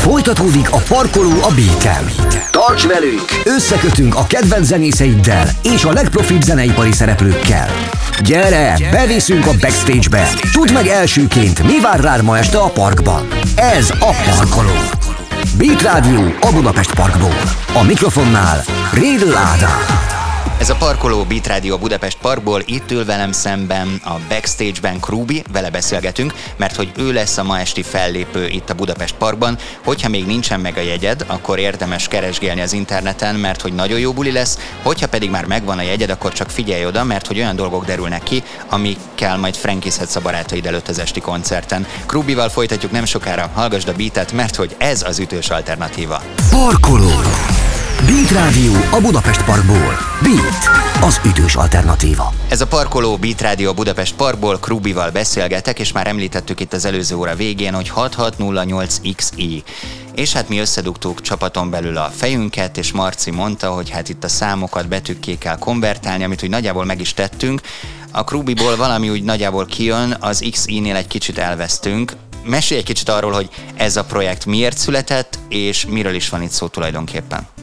Folytatódik 0.00 0.72
a 0.72 0.76
parkoló 0.88 1.30
a 1.30 1.54
Beaten. 1.54 2.04
Tarts 2.50 2.86
velünk! 2.86 3.22
Összekötünk 3.44 4.14
a 4.14 4.26
kedvenc 4.26 4.66
zenészeiddel 4.66 5.50
és 5.62 5.84
a 5.84 5.92
legprofibb 5.92 6.42
zeneipari 6.42 6.92
szereplőkkel. 6.92 7.68
Gyere, 8.22 8.76
beviszünk 8.90 9.46
a 9.46 9.50
backstage-be! 9.60 10.28
Tudd 10.52 10.72
meg 10.72 10.86
elsőként, 10.86 11.62
mi 11.62 11.80
vár 11.80 12.00
rád 12.00 12.22
ma 12.22 12.38
este 12.38 12.58
a 12.58 12.68
parkban. 12.68 13.28
Ez 13.56 13.90
a 13.90 14.14
Parkoló. 14.26 14.76
Beat 15.56 15.82
Rádió 15.82 16.34
a 16.40 16.52
Budapest 16.52 16.94
Parkból. 16.94 17.40
A 17.74 17.82
mikrofonnál 17.82 18.64
Rédl 18.92 19.36
Ádám. 19.36 20.19
Ez 20.60 20.70
a 20.70 20.74
parkoló 20.74 21.24
Beat 21.24 21.46
Radio 21.46 21.78
Budapest 21.78 22.18
Parkból, 22.18 22.62
itt 22.66 22.90
ül 22.90 23.04
velem 23.04 23.32
szemben 23.32 24.00
a 24.04 24.14
backstage-ben 24.28 25.00
Krúbi, 25.00 25.42
vele 25.52 25.70
beszélgetünk, 25.70 26.34
mert 26.56 26.76
hogy 26.76 26.92
ő 26.96 27.12
lesz 27.12 27.38
a 27.38 27.42
ma 27.42 27.58
esti 27.58 27.82
fellépő 27.82 28.46
itt 28.46 28.70
a 28.70 28.74
Budapest 28.74 29.14
Parkban. 29.14 29.58
Hogyha 29.84 30.08
még 30.08 30.26
nincsen 30.26 30.60
meg 30.60 30.76
a 30.76 30.80
jegyed, 30.80 31.24
akkor 31.26 31.58
érdemes 31.58 32.08
keresgélni 32.08 32.60
az 32.60 32.72
interneten, 32.72 33.34
mert 33.34 33.60
hogy 33.60 33.72
nagyon 33.72 33.98
jó 33.98 34.12
buli 34.12 34.32
lesz, 34.32 34.58
hogyha 34.82 35.08
pedig 35.08 35.30
már 35.30 35.44
megvan 35.44 35.78
a 35.78 35.82
jegyed, 35.82 36.10
akkor 36.10 36.32
csak 36.32 36.50
figyelj 36.50 36.86
oda, 36.86 37.04
mert 37.04 37.26
hogy 37.26 37.38
olyan 37.38 37.56
dolgok 37.56 37.84
derülnek 37.84 38.22
ki, 38.22 38.42
amikkel 38.68 39.36
majd 39.36 39.54
frankizhetsz 39.54 40.16
a 40.16 40.20
barátaid 40.20 40.66
előtt 40.66 40.88
az 40.88 40.98
esti 40.98 41.20
koncerten. 41.20 41.86
Krúbival 42.06 42.48
folytatjuk 42.48 42.92
nem 42.92 43.04
sokára, 43.04 43.50
hallgasd 43.54 43.88
a 43.88 43.92
beatet, 43.92 44.32
mert 44.32 44.56
hogy 44.56 44.74
ez 44.78 45.02
az 45.02 45.18
ütős 45.18 45.50
alternatíva. 45.50 46.22
Parkoló! 46.50 47.10
Beat 48.10 48.30
Rádió 48.30 48.72
a 48.90 49.00
Budapest 49.00 49.44
Parkból. 49.44 49.98
Beat, 50.22 50.70
az 51.00 51.20
ütős 51.24 51.54
alternatíva. 51.54 52.32
Ez 52.48 52.60
a 52.60 52.66
parkoló 52.66 53.16
Beat 53.16 53.40
Rádió 53.40 53.68
a 53.68 53.74
Budapest 53.74 54.14
Parkból, 54.14 54.58
Krubival 54.58 55.10
beszélgetek, 55.10 55.78
és 55.78 55.92
már 55.92 56.06
említettük 56.06 56.60
itt 56.60 56.72
az 56.72 56.84
előző 56.84 57.16
óra 57.16 57.34
végén, 57.34 57.74
hogy 57.74 57.92
6608XI. 57.96 59.62
És 60.14 60.32
hát 60.32 60.48
mi 60.48 60.58
összedugtuk 60.58 61.20
csapaton 61.20 61.70
belül 61.70 61.96
a 61.96 62.12
fejünket, 62.16 62.76
és 62.76 62.92
Marci 62.92 63.30
mondta, 63.30 63.70
hogy 63.70 63.90
hát 63.90 64.08
itt 64.08 64.24
a 64.24 64.28
számokat 64.28 64.88
betűkké 64.88 65.38
kell 65.38 65.58
konvertálni, 65.58 66.24
amit 66.24 66.42
úgy 66.42 66.50
nagyjából 66.50 66.84
meg 66.84 67.00
is 67.00 67.14
tettünk. 67.14 67.60
A 68.10 68.24
Krubiból 68.24 68.76
valami 68.76 69.10
úgy 69.10 69.22
nagyjából 69.22 69.66
kijön, 69.66 70.16
az 70.20 70.44
XI-nél 70.50 70.96
egy 70.96 71.06
kicsit 71.06 71.38
elvesztünk, 71.38 72.12
Mesélj 72.44 72.80
egy 72.80 72.86
kicsit 72.86 73.08
arról, 73.08 73.32
hogy 73.32 73.48
ez 73.74 73.96
a 73.96 74.04
projekt 74.04 74.46
miért 74.46 74.78
született, 74.78 75.38
és 75.48 75.86
miről 75.86 76.14
is 76.14 76.28
van 76.28 76.42
itt 76.42 76.50
szó 76.50 76.66
tulajdonképpen. 76.66 77.59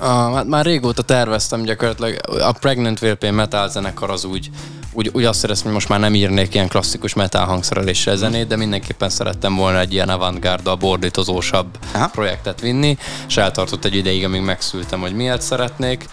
Uh, 0.00 0.06
hát 0.06 0.46
már 0.46 0.64
régóta 0.64 1.02
terveztem 1.02 1.62
gyakorlatilag. 1.62 2.16
A 2.40 2.52
Pregnant 2.52 3.02
Will 3.02 3.30
Metal 3.30 3.68
zenekar 3.68 4.10
az 4.10 4.24
úgy, 4.24 4.50
úgy, 4.92 5.10
úgy 5.12 5.24
azt 5.24 5.38
szeretném, 5.38 5.64
hogy 5.64 5.74
most 5.74 5.88
már 5.88 6.00
nem 6.00 6.14
írnék 6.14 6.54
ilyen 6.54 6.68
klasszikus 6.68 7.14
metal 7.14 7.44
hangszereléssel 7.44 8.16
zenét, 8.16 8.46
de 8.46 8.56
mindenképpen 8.56 9.08
szerettem 9.10 9.56
volna 9.56 9.78
egy 9.78 9.92
ilyen 9.92 10.08
avantgárda, 10.08 10.76
bordítozósabb 10.76 11.78
Aha. 11.94 12.08
projektet 12.08 12.60
vinni, 12.60 12.96
és 13.28 13.36
eltartott 13.36 13.84
egy 13.84 13.94
ideig, 13.94 14.24
amíg 14.24 14.40
megszültem, 14.40 15.00
hogy 15.00 15.14
miért 15.14 15.42
szeretnék, 15.42 16.08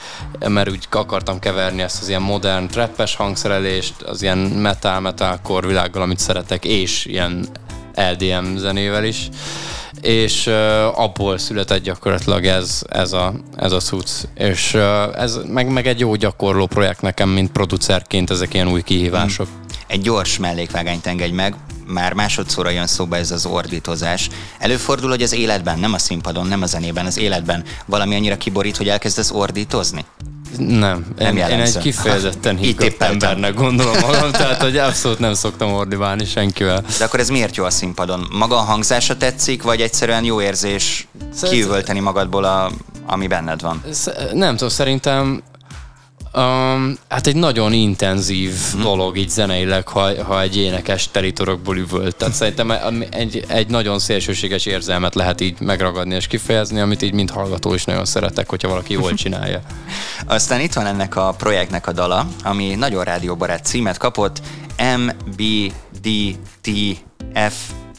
mert 0.47 0.69
úgy 0.69 0.87
akartam 0.91 1.39
keverni 1.39 1.81
ezt 1.81 2.01
az 2.01 2.07
ilyen 2.07 2.21
modern 2.21 2.67
trappes 2.67 3.15
hangszerelést, 3.15 4.01
az 4.01 4.21
ilyen 4.21 4.37
metal, 4.37 4.99
metalcore 4.99 5.67
világgal, 5.67 6.01
amit 6.01 6.19
szeretek, 6.19 6.65
és 6.65 7.05
ilyen 7.05 7.47
LDM 7.95 8.55
zenével 8.57 9.03
is 9.03 9.29
és 10.01 10.45
uh, 10.45 10.99
abból 10.99 11.37
született 11.37 11.83
gyakorlatilag 11.83 12.45
ez, 12.45 12.81
ez 12.89 13.13
a, 13.13 13.33
ez 13.55 13.71
a 13.71 13.79
cucc. 13.79 14.09
És 14.35 14.73
uh, 14.73 15.21
ez 15.21 15.39
meg, 15.47 15.71
meg 15.71 15.87
egy 15.87 15.99
jó 15.99 16.15
gyakorló 16.15 16.65
projekt 16.65 17.01
nekem, 17.01 17.29
mint 17.29 17.51
producerként 17.51 18.29
ezek 18.29 18.53
ilyen 18.53 18.71
új 18.71 18.81
kihívások. 18.81 19.47
Hmm. 19.47 19.65
Egy 19.87 20.01
gyors 20.01 20.37
mellékvágányt 20.37 21.05
engedj 21.05 21.33
meg, 21.33 21.55
már 21.85 22.13
másodszorra 22.13 22.69
jön 22.69 22.87
szóba 22.87 23.15
ez 23.15 23.31
az 23.31 23.45
ordítozás. 23.45 24.29
Előfordul, 24.59 25.09
hogy 25.09 25.21
az 25.21 25.33
életben, 25.33 25.79
nem 25.79 25.93
a 25.93 25.97
színpadon, 25.97 26.47
nem 26.47 26.61
a 26.61 26.65
zenében, 26.65 27.05
az 27.05 27.17
életben 27.17 27.63
valami 27.85 28.15
annyira 28.15 28.37
kiborít, 28.37 28.77
hogy 28.77 28.89
elkezdesz 28.89 29.31
ordítozni? 29.31 30.05
Nem, 30.57 31.05
nem 31.17 31.37
én, 31.37 31.47
én 31.47 31.59
egy 31.59 31.77
kifejezetten 31.77 32.57
higgadt 32.57 33.01
embernek 33.01 33.53
gondolom 33.53 33.95
magam, 34.01 34.31
tehát 34.31 34.61
hogy 34.61 34.77
abszolút 34.77 35.19
nem 35.19 35.33
szoktam 35.33 35.73
ordibálni 35.73 36.25
senkivel. 36.25 36.83
De 36.97 37.05
akkor 37.05 37.19
ez 37.19 37.29
miért 37.29 37.55
jó 37.55 37.63
a 37.63 37.69
színpadon? 37.69 38.27
Maga 38.31 38.55
a 38.55 38.61
hangzása 38.61 39.17
tetszik, 39.17 39.63
vagy 39.63 39.81
egyszerűen 39.81 40.23
jó 40.23 40.41
érzés 40.41 41.07
Szerint... 41.33 41.59
kiüvölteni 41.59 41.99
magadból, 41.99 42.43
a, 42.43 42.71
ami 43.05 43.27
benned 43.27 43.61
van? 43.61 43.83
Nem 44.33 44.51
tudom, 44.51 44.69
szerintem 44.69 45.43
Um, 46.37 46.97
hát 47.09 47.27
egy 47.27 47.35
nagyon 47.35 47.73
intenzív 47.73 48.53
hmm. 48.71 48.81
dolog 48.81 49.17
így 49.17 49.29
zeneileg, 49.29 49.87
ha, 49.87 50.23
ha 50.23 50.41
egy 50.41 50.57
énekes 50.57 51.11
teritorokból 51.11 51.77
üvölt. 51.77 52.15
Tehát 52.15 52.33
szerintem 52.33 52.71
egy, 53.09 53.45
egy 53.47 53.67
nagyon 53.67 53.99
szélsőséges 53.99 54.65
érzelmet 54.65 55.15
lehet 55.15 55.41
így 55.41 55.59
megragadni 55.59 56.15
és 56.15 56.27
kifejezni, 56.27 56.79
amit 56.79 57.01
így 57.01 57.13
mint 57.13 57.29
hallgató 57.29 57.73
is 57.73 57.85
nagyon 57.85 58.05
szeretek, 58.05 58.49
hogyha 58.49 58.67
valaki 58.67 58.93
jól 58.93 59.13
csinálja. 59.23 59.61
Aztán 60.25 60.59
itt 60.61 60.73
van 60.73 60.85
ennek 60.85 61.15
a 61.15 61.33
projektnek 61.37 61.87
a 61.87 61.91
dala, 61.91 62.27
ami 62.43 62.75
nagyon 62.75 63.03
rádióbarát 63.03 63.65
címet 63.65 63.97
kapott, 63.97 64.41
MBDTF 64.97 65.95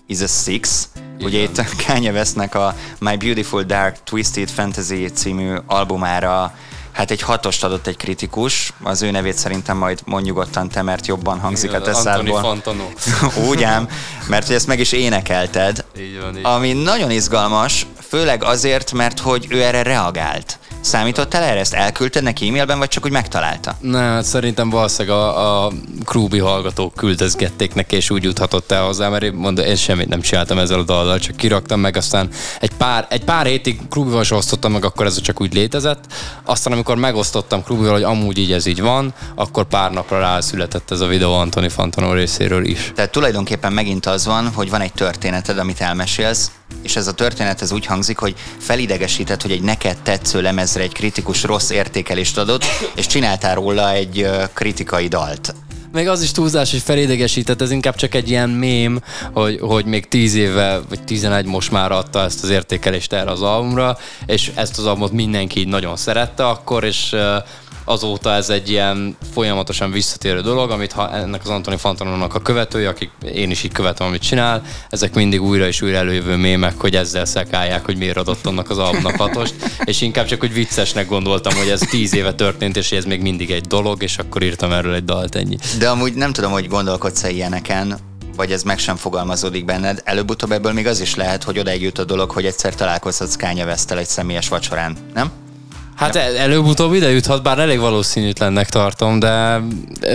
is 0.07 0.21
a 0.21 0.27
Six. 0.27 0.89
Igen. 1.17 1.29
Ugye 1.29 1.39
itt 1.39 1.65
Kanye 1.87 2.13
Westnek 2.13 2.55
a 2.55 2.75
My 2.99 3.17
Beautiful 3.17 3.63
Dark 3.63 3.97
Twisted 4.05 4.49
Fantasy 4.49 5.07
című 5.07 5.55
albumára 5.67 6.55
Hát 6.99 7.11
egy 7.11 7.23
hatost 7.23 7.65
adott 7.65 7.87
egy 7.87 7.97
kritikus, 7.97 8.73
az 8.83 9.03
ő 9.03 9.11
nevét 9.11 9.37
szerintem 9.37 9.77
majd 9.77 10.01
mondjugottan 10.05 10.69
te, 10.69 10.83
mert 10.83 11.07
jobban 11.07 11.39
hangzik 11.41 11.73
a 11.73 11.81
te 11.81 11.93
szádból. 11.93 12.63
Úgy 13.49 13.63
ám, 13.63 13.89
mert 14.29 14.47
hogy 14.47 14.55
ezt 14.55 14.67
meg 14.67 14.81
is 14.81 14.93
énekelted. 14.93 15.85
Így 15.99 16.21
van, 16.21 16.37
így. 16.37 16.45
Ami 16.45 16.73
nagyon 16.73 17.11
izgalmas, 17.11 17.87
főleg 18.09 18.45
azért, 18.45 18.93
mert 18.93 19.19
hogy 19.19 19.47
ő 19.49 19.63
erre 19.63 19.83
reagált. 19.83 20.59
Számítottál 20.81 21.43
erre? 21.43 21.59
Ezt 21.59 21.75
elküldted 21.75 22.23
neki 22.23 22.49
e-mailben, 22.49 22.79
vagy 22.79 22.89
csak 22.89 23.05
úgy 23.05 23.11
megtalálta? 23.11 23.77
Ne, 23.81 23.99
hát 23.99 24.25
szerintem 24.25 24.71
valószínűleg 24.71 25.19
a, 25.19 25.65
a 25.65 25.73
Krúbi 26.05 26.39
hallgatók 26.39 26.95
küldözgették 26.95 27.75
neki, 27.75 27.97
és 27.97 28.11
úgy 28.11 28.23
juthatott 28.23 28.73
el 28.73 28.85
hozzá, 28.85 29.09
mert 29.09 29.23
én, 29.23 29.33
mondom, 29.33 29.65
én 29.65 29.77
semmit 29.77 30.09
nem 30.09 30.21
csináltam 30.21 30.59
ezzel 30.59 30.79
a 30.79 30.83
dallal, 30.83 31.19
csak 31.19 31.37
kiraktam 31.37 31.81
meg, 31.81 31.97
aztán 31.97 32.29
egy 32.61 32.73
pár, 32.77 33.07
egy 33.11 33.25
pár 33.25 33.47
hétig 33.47 33.81
Krúbival 33.91 34.21
is 34.21 34.31
osztottam 34.31 34.73
meg, 34.73 34.85
akkor 34.85 35.07
ez 35.07 35.21
csak 35.21 35.41
úgy 35.41 35.55
létezett. 35.55 36.05
Aztán 36.45 36.73
amikor 36.73 36.97
megosztottam 36.97 37.63
Krúbival, 37.63 37.93
hogy 37.93 38.03
amúgy 38.03 38.39
így 38.39 38.53
ez 38.53 38.67
így 38.67 38.81
van, 38.81 39.15
akkor 39.35 39.65
pár 39.65 39.91
napra 39.91 40.19
rá 40.19 40.41
született 40.41 40.91
ez 40.91 41.01
a 41.01 41.07
videó 41.07 41.35
Antoni 41.35 41.69
Fantanó 41.69 42.13
részéről 42.13 42.65
is. 42.65 42.93
Tehát 42.95 43.11
tulajdonképpen 43.11 43.73
megint 43.73 44.07
az 44.07 44.27
van, 44.27 44.49
hogy 44.55 44.71
van 44.71 44.81
egy 44.81 44.93
történeted, 44.93 45.59
amit 45.59 45.81
elmesélsz, 45.81 46.51
és 46.83 46.97
ez 46.97 47.07
a 47.07 47.13
történet 47.13 47.63
ez 47.63 47.73
úgy 47.73 47.87
hangzik, 47.87 48.19
hogy 48.19 48.35
felidegesített, 48.59 49.43
hogy 49.43 49.51
egy 49.51 49.63
neked 49.63 49.97
tetsző 50.03 50.41
lemezre 50.41 50.83
egy 50.83 50.93
kritikus 50.93 51.43
rossz 51.43 51.71
értékelést 51.71 52.39
adott, 52.39 52.65
és 52.95 53.07
csináltál 53.07 53.55
róla 53.55 53.93
egy 53.93 54.29
kritikai 54.53 55.09
dalt. 55.09 55.55
Még 55.93 56.09
az 56.09 56.23
is 56.23 56.33
túlzás, 56.33 56.71
hogy 56.71 56.81
felidegesített, 56.81 57.61
ez 57.61 57.71
inkább 57.71 57.95
csak 57.95 58.15
egy 58.15 58.31
ilyen 58.31 58.51
mém, 58.51 59.01
hogy, 59.33 59.59
hogy 59.61 59.85
még 59.85 60.09
10 60.09 60.35
éve, 60.35 60.81
vagy 60.89 61.05
11 61.05 61.45
most 61.45 61.71
már 61.71 61.93
adta 61.93 62.23
ezt 62.23 62.43
az 62.43 62.51
értékelést 62.51 63.13
erre 63.13 63.31
az 63.31 63.43
albumra, 63.43 63.99
és 64.27 64.53
ezt 64.55 64.79
az 64.79 64.87
albumot 64.87 65.13
mindenki 65.13 65.61
így 65.61 65.69
nagyon 65.69 65.97
szerette 65.97 66.47
akkor, 66.47 66.85
és 66.85 67.17
azóta 67.89 68.33
ez 68.33 68.49
egy 68.49 68.71
ilyen 68.71 69.17
folyamatosan 69.33 69.91
visszatérő 69.91 70.41
dolog, 70.41 70.71
amit 70.71 70.93
ha 70.93 71.13
ennek 71.13 71.41
az 71.45 71.49
Antoni 71.49 71.77
Fantanónak 71.77 72.35
a 72.35 72.41
követői, 72.41 72.85
akik 72.85 73.11
én 73.33 73.51
is 73.51 73.63
így 73.63 73.73
követem, 73.73 74.07
amit 74.07 74.23
csinál, 74.23 74.63
ezek 74.91 75.15
mindig 75.15 75.43
újra 75.43 75.67
és 75.67 75.83
újra 75.83 75.97
előjövő 75.97 76.37
mémek, 76.37 76.81
hogy 76.81 76.97
ezzel 76.97 77.25
szekálják, 77.25 77.85
hogy 77.85 77.97
miért 77.97 78.17
adott 78.17 78.47
annak 78.47 78.71
az 78.71 78.79
albumnak 78.79 79.17
hatost, 79.17 79.55
és 79.85 80.01
inkább 80.01 80.27
csak, 80.27 80.41
hogy 80.41 80.53
viccesnek 80.53 81.09
gondoltam, 81.09 81.55
hogy 81.55 81.69
ez 81.69 81.81
tíz 81.81 82.15
éve 82.15 82.35
történt, 82.35 82.77
és 82.77 82.93
ez 82.93 83.05
még 83.05 83.21
mindig 83.21 83.51
egy 83.51 83.67
dolog, 83.67 84.03
és 84.03 84.19
akkor 84.19 84.43
írtam 84.43 84.73
erről 84.73 84.95
egy 84.95 85.05
dalt 85.05 85.35
ennyi. 85.35 85.57
De 85.79 85.89
amúgy 85.89 86.15
nem 86.15 86.33
tudom, 86.33 86.53
hogy 86.53 86.69
gondolkodsz-e 86.69 87.31
ilyeneken, 87.31 87.99
vagy 88.37 88.53
ez 88.53 88.63
meg 88.63 88.79
sem 88.79 88.97
fogalmazódik 88.97 89.65
benned. 89.65 90.01
Előbb-utóbb 90.05 90.53
ebből 90.53 90.73
még 90.73 90.87
az 90.87 91.01
is 91.01 91.15
lehet, 91.15 91.43
hogy 91.43 91.59
odaig 91.59 91.83
jut 91.83 91.99
a 91.99 92.05
dolog, 92.05 92.31
hogy 92.31 92.47
egyszer 92.47 92.75
találkozhatsz 92.75 93.37
Kanye 93.37 93.65
West-tel 93.65 93.99
egy 93.99 94.07
személyes 94.07 94.49
vacsorán, 94.49 94.97
nem? 95.15 95.48
Hát 95.99 96.17
el- 96.17 96.37
előbb-utóbb 96.37 96.93
ide 96.93 97.11
juthat, 97.11 97.43
bár 97.43 97.59
elég 97.59 97.79
valószínűtlennek 97.79 98.69
tartom, 98.69 99.19
de 99.19 99.61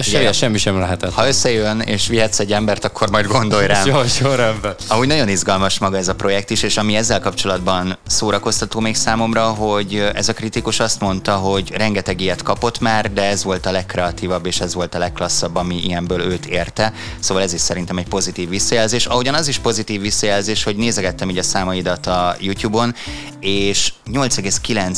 semmi, 0.02 0.34
semmi 0.34 0.58
sem 0.58 0.80
lehetett. 0.80 1.14
Ha 1.14 1.28
összejön 1.28 1.80
és 1.80 2.08
vihetsz 2.08 2.40
egy 2.40 2.52
embert, 2.52 2.86
akkor 2.86 3.10
majd 3.10 3.26
gondolj 3.26 3.68
rám. 3.68 3.88
Jó, 3.92 4.04
sorrendben. 4.04 4.76
Amúgy 4.88 5.08
nagyon 5.08 5.28
izgalmas 5.28 5.80
maga 5.80 5.98
ez 5.98 6.08
a 6.08 6.16
projekt 6.16 6.50
is, 6.50 6.64
és 6.64 6.78
ami 6.78 6.96
ezzel 6.96 7.20
kapcsolatban 7.20 7.98
szórakoztató 8.08 8.80
még 8.80 8.96
számomra, 8.96 9.44
hogy 9.44 10.12
ez 10.14 10.30
a 10.30 10.34
kritikus 10.34 10.80
azt 10.80 11.00
mondta, 11.00 11.36
hogy 11.36 11.72
rengeteg 11.72 12.22
ilyet 12.22 12.42
kapott 12.42 12.80
már, 12.80 13.14
de 13.14 13.22
ez 13.22 13.44
volt 13.44 13.66
a 13.66 13.72
legkreatívabb, 13.72 14.46
és 14.46 14.60
ez 14.60 14.74
volt 14.74 14.96
a 14.96 14.98
legklasszabb, 14.98 15.56
ami 15.56 15.76
ilyenből 15.76 16.22
őt 16.22 16.46
érte. 16.46 16.94
Szóval 17.20 17.44
ez 17.44 17.54
is 17.54 17.62
szerintem 17.62 17.98
egy 17.98 18.08
pozitív 18.08 18.50
visszajelzés. 18.50 19.06
Ahogyan 19.06 19.34
az 19.34 19.48
is 19.48 19.58
pozitív 19.58 20.02
visszajelzés, 20.02 20.64
hogy 20.64 20.76
nézegettem 20.76 21.30
így 21.30 21.38
a 21.38 21.44
számaidat 21.44 22.08
a 22.08 22.36
YouTube-on, 22.40 22.96
és 23.40 23.94
8,9 24.12 24.98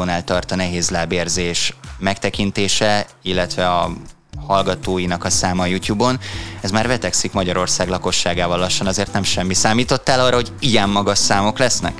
milliónál 0.00 0.24
tart 0.24 0.50
a 0.50 0.56
nehézlábérzés 0.56 1.74
megtekintése, 1.98 3.06
illetve 3.22 3.68
a 3.68 3.90
hallgatóinak 4.46 5.24
a 5.24 5.30
száma 5.30 5.62
a 5.62 5.66
YouTube-on. 5.66 6.18
Ez 6.60 6.70
már 6.70 6.86
vetekszik 6.86 7.32
Magyarország 7.32 7.88
lakosságával 7.88 8.58
lassan, 8.58 8.86
azért 8.86 9.12
nem 9.12 9.22
semmi. 9.22 9.54
Számítottál 9.54 10.20
arra, 10.20 10.34
hogy 10.34 10.52
ilyen 10.58 10.88
magas 10.88 11.18
számok 11.18 11.58
lesznek? 11.58 11.92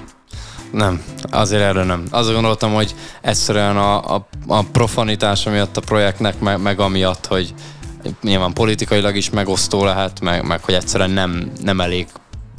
Nem, 0.72 1.02
azért 1.30 1.62
erre 1.62 1.84
nem. 1.84 2.04
Azt 2.10 2.32
gondoltam, 2.32 2.72
hogy 2.72 2.94
egyszerűen 3.20 3.76
a, 3.76 4.14
a, 4.14 4.28
a 4.46 4.62
profanitás 4.62 5.44
miatt 5.44 5.76
a 5.76 5.80
projektnek, 5.80 6.38
meg, 6.38 6.60
meg 6.60 6.80
amiatt, 6.80 7.26
hogy 7.26 7.54
nyilván 8.22 8.52
politikailag 8.52 9.16
is 9.16 9.30
megosztó 9.30 9.84
lehet, 9.84 10.20
meg, 10.20 10.46
meg 10.46 10.64
hogy 10.64 10.74
egyszerűen 10.74 11.10
nem, 11.10 11.52
nem 11.62 11.80
elég 11.80 12.06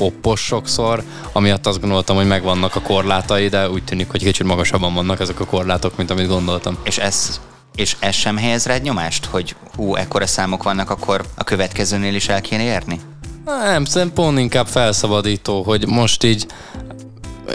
poppos 0.02 0.40
sokszor, 0.40 1.04
amiatt 1.32 1.68
azt 1.68 1.80
gondoltam, 1.82 2.16
hogy 2.16 2.28
megvannak 2.28 2.76
a 2.76 2.82
korlátai, 2.82 3.48
de 3.48 3.70
úgy 3.70 3.84
tűnik, 3.84 4.10
hogy 4.10 4.24
kicsit 4.24 4.46
magasabban 4.46 4.94
vannak 4.94 5.20
ezek 5.20 5.40
a 5.40 5.46
korlátok, 5.46 5.98
mint 5.98 6.10
amit 6.10 6.28
gondoltam. 6.28 6.78
És 6.84 6.98
ez, 6.98 7.40
és 7.76 7.96
ez 8.00 8.16
sem 8.16 8.38
helyez 8.38 8.66
rád 8.66 8.82
nyomást, 8.82 9.26
hogy 9.26 9.56
hú, 9.76 9.96
ekkora 9.96 10.28
számok 10.28 10.64
vannak, 10.64 10.90
akkor 10.90 11.26
a 11.36 11.44
következőnél 11.44 12.16
is 12.16 12.30
el 12.30 12.42
kéne 12.42 12.64
érni? 12.64 13.00
Nem, 13.46 13.86
szerintem 13.86 14.24
pont 14.24 14.40
inkább 14.40 14.68
felszabadító, 14.68 15.64
hogy 15.64 15.88
most 15.88 16.24
így 16.24 16.46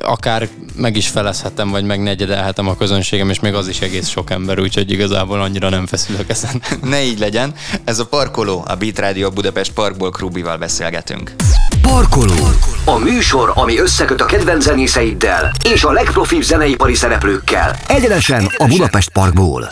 akár 0.03 0.49
meg 0.77 0.97
is 0.97 1.09
felezhetem, 1.09 1.71
vagy 1.71 1.85
megnegyedelhetem 1.85 2.69
a 2.69 2.77
közönségem, 2.77 3.31
és 3.31 3.41
még 3.41 3.55
az 3.55 3.69
is 3.69 3.81
egész 3.81 4.09
sok 4.09 4.31
ember, 4.31 4.59
úgyhogy 4.61 4.91
igazából 4.91 5.41
annyira 5.41 5.69
nem 5.69 5.87
feszülök 5.87 6.31
ezen. 6.31 6.63
Ne 6.83 7.03
így 7.03 7.19
legyen. 7.19 7.55
Ez 7.85 7.99
a 7.99 8.07
Parkoló, 8.07 8.65
a 8.67 8.75
Beat 8.75 8.99
Radio 8.99 9.31
Budapest 9.31 9.73
Parkból 9.73 10.11
Krubival 10.11 10.57
beszélgetünk. 10.57 11.35
Parkoló. 11.87 12.33
A 12.85 12.99
műsor, 12.99 13.53
ami 13.55 13.79
összeköt 13.79 14.21
a 14.21 14.25
kedvenc 14.25 14.65
zenészeiddel 14.65 15.53
és 15.73 15.85
a 15.85 15.93
legprofibb 15.93 16.43
zeneipari 16.43 16.95
szereplőkkel. 16.95 17.77
Egyenesen 17.89 18.47
a 18.57 18.67
Budapest 18.67 19.09
Parkból. 19.09 19.69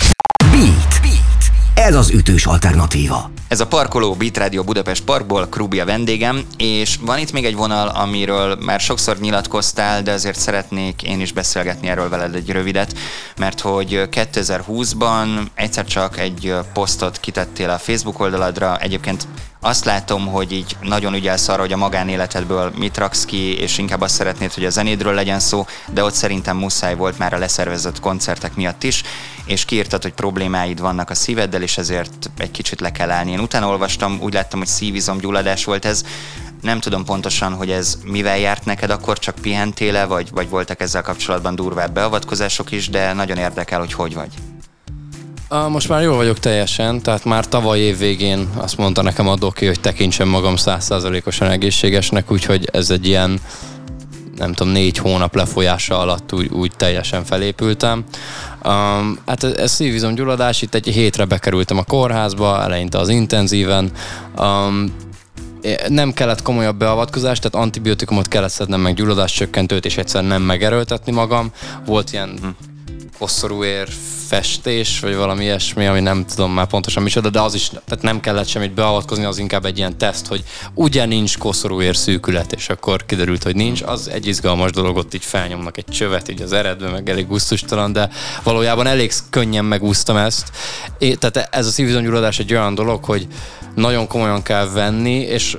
Ez 1.75 1.95
az 1.95 2.11
ütős 2.11 2.47
alternatíva. 2.47 3.31
Ez 3.49 3.61
a 3.61 3.67
Parkoló 3.67 4.15
Beat 4.15 4.65
Budapest 4.65 5.05
Parkból, 5.05 5.47
Krubi 5.49 5.81
a 5.81 5.85
vendégem, 5.85 6.45
és 6.57 6.99
van 7.01 7.19
itt 7.19 7.33
még 7.33 7.45
egy 7.45 7.55
vonal, 7.55 7.89
amiről 7.89 8.59
már 8.61 8.81
sokszor 8.81 9.19
nyilatkoztál, 9.19 10.03
de 10.03 10.13
azért 10.13 10.39
szeretnék 10.39 11.03
én 11.03 11.21
is 11.21 11.33
beszélgetni 11.33 11.89
erről 11.89 12.09
veled 12.09 12.35
egy 12.35 12.51
rövidet, 12.51 12.97
mert 13.37 13.61
hogy 13.61 14.09
2020-ban 14.11 15.27
egyszer 15.55 15.85
csak 15.85 16.19
egy 16.19 16.55
posztot 16.73 17.21
kitettél 17.21 17.71
a 17.71 17.79
Facebook 17.79 18.21
oldaladra, 18.21 18.79
egyébként 18.79 19.27
azt 19.61 19.85
látom, 19.85 20.27
hogy 20.27 20.53
így 20.53 20.77
nagyon 20.81 21.15
ügyelsz 21.15 21.49
arra, 21.49 21.61
hogy 21.61 21.73
a 21.73 21.77
magánéletedből 21.77 22.73
mit 22.77 22.97
raksz 22.97 23.25
ki, 23.25 23.59
és 23.59 23.79
inkább 23.79 24.01
azt 24.01 24.15
szeretnéd, 24.15 24.53
hogy 24.53 24.65
a 24.65 24.71
zenédről 24.71 25.15
legyen 25.15 25.41
szó, 25.41 25.67
de 25.93 26.05
ott 26.05 26.15
szerintem 26.15 26.57
muszáj 26.57 26.95
volt 26.95 27.19
már 27.19 27.33
a 27.33 27.39
leszervezett 27.39 28.01
koncertek 28.01 28.55
miatt 28.55 28.83
is, 28.83 29.03
és 29.47 29.65
kiírtad, 29.65 30.03
hogy 30.03 30.13
problémáid 30.13 30.81
vannak 30.81 31.11
a 31.11 31.15
szíveddel, 31.15 31.63
és 31.63 31.79
ezért 31.79 32.31
egy 32.39 32.51
kicsit 32.51 32.81
le 32.81 32.93
kell 32.93 33.11
állni. 33.11 33.31
Én 33.31 33.41
utána 33.41 33.69
olvastam, 33.69 34.19
úgy 34.21 34.33
láttam, 34.33 34.59
hogy 34.59 34.69
szívizomgyulladás 34.69 35.65
volt 35.65 35.85
ez. 35.85 36.05
Nem 36.63 36.81
tudom 36.81 37.05
pontosan, 37.05 37.53
hogy 37.53 37.71
ez 37.71 37.99
mivel 38.05 38.39
járt 38.39 38.65
neked, 38.65 38.91
akkor 38.91 39.19
csak 39.19 39.35
pihentél 39.35 40.07
vagy, 40.07 40.31
vagy 40.31 40.49
voltak 40.49 40.81
ezzel 40.81 41.03
kapcsolatban 41.03 41.55
durvább 41.55 41.93
beavatkozások 41.95 42.71
is, 42.71 42.89
de 42.89 43.13
nagyon 43.13 43.37
érdekel, 43.37 43.79
hogy 43.79 43.93
hogy 43.93 44.15
vagy. 44.15 44.33
Most 45.69 45.89
már 45.89 46.03
jól 46.03 46.17
vagyok 46.17 46.39
teljesen, 46.39 47.03
tehát 47.03 47.25
már 47.25 47.49
tavaly 47.49 47.79
év 47.79 47.99
végén 47.99 48.49
azt 48.57 48.77
mondta 48.77 49.03
nekem 49.03 49.29
a 49.29 49.37
doki, 49.37 49.67
hogy 49.67 49.81
tekintsem 49.81 50.29
magam 50.29 50.57
százszázalékosan 50.57 51.51
egészségesnek, 51.51 52.31
úgyhogy 52.31 52.69
ez 52.73 52.91
egy 52.91 53.07
ilyen 53.07 53.41
nem 54.37 54.53
tudom, 54.53 54.73
négy 54.73 54.99
hónap 54.99 55.35
lefolyása 55.35 55.99
alatt 55.99 56.33
úgy, 56.33 56.51
úgy 56.53 56.73
teljesen 56.77 57.25
felépültem. 57.25 58.05
Um, 58.65 59.19
hát 59.27 59.45
ez, 59.45 59.53
ez 59.53 59.73
szívizomgyulladás, 59.73 60.63
itt 60.63 60.75
egy 60.75 60.87
hétre 60.87 61.25
bekerültem 61.25 61.79
a 61.79 61.83
kórházba, 61.83 62.63
eleinte 62.63 62.99
az 62.99 63.09
intenzíven, 63.09 63.91
um, 64.39 64.95
nem 65.89 66.13
kellett 66.13 66.43
komolyabb 66.43 66.77
beavatkozás, 66.77 67.39
tehát 67.39 67.67
antibiotikumot 67.67 68.29
kellett 68.29 68.51
szednem 68.51 68.81
meg 68.81 68.95
gyulladáscsökkentőt, 68.95 69.85
és 69.85 69.97
egyszerűen 69.97 70.31
nem 70.31 70.43
megerőltetni 70.43 71.13
magam. 71.13 71.51
Volt 71.87 72.13
ilyen 72.13 72.39
hm, 72.41 72.49
koszorúér 73.19 73.89
festés, 74.29 75.01
vagy 75.01 75.15
valami 75.15 75.45
ilyesmi, 75.45 75.87
ami 75.87 76.01
nem 76.01 76.27
tudom 76.27 76.53
már 76.53 76.67
pontosan 76.67 77.03
micsoda, 77.03 77.31
de 77.31 77.41
az 77.41 77.55
is, 77.55 77.69
tehát 77.69 78.03
nem 78.03 78.21
kellett 78.21 78.47
semmit 78.47 78.75
beavatkozni, 78.75 79.25
az 79.25 79.39
inkább 79.39 79.65
egy 79.65 79.79
ilyen 79.79 79.99
teszt, 79.99 80.27
hogy 80.27 80.45
ugye 80.75 81.05
nincs 81.05 81.39
koszorúér 81.39 81.97
szűkület, 81.97 82.53
és 82.53 82.69
akkor 82.69 83.07
kiderült, 83.07 83.43
hogy 83.43 83.57
nincs, 83.57 83.83
az 83.83 84.09
egy 84.09 84.27
izgalmas 84.27 84.71
dolog, 84.71 84.97
ott 84.97 85.15
így 85.15 85.25
felnyomnak 85.25 85.77
egy 85.77 85.85
csövet 85.85 86.29
így 86.29 86.43
az 86.43 86.53
eredbe, 86.53 86.89
meg 86.89 87.09
elég 87.09 87.27
gusztustalan, 87.27 87.93
de 87.93 88.11
valójában 88.43 88.87
elég 88.87 89.13
könnyen 89.31 89.65
megúsztam 89.65 90.17
ezt. 90.17 90.51
É, 90.99 91.15
tehát 91.15 91.49
ez 91.55 91.67
a 91.67 91.71
szívizomgyulladás 91.71 92.39
egy 92.39 92.53
olyan 92.53 92.75
dolog, 92.75 93.05
hogy 93.05 93.27
nagyon 93.75 94.07
komolyan 94.07 94.43
kell 94.43 94.69
venni, 94.69 95.19
és 95.19 95.57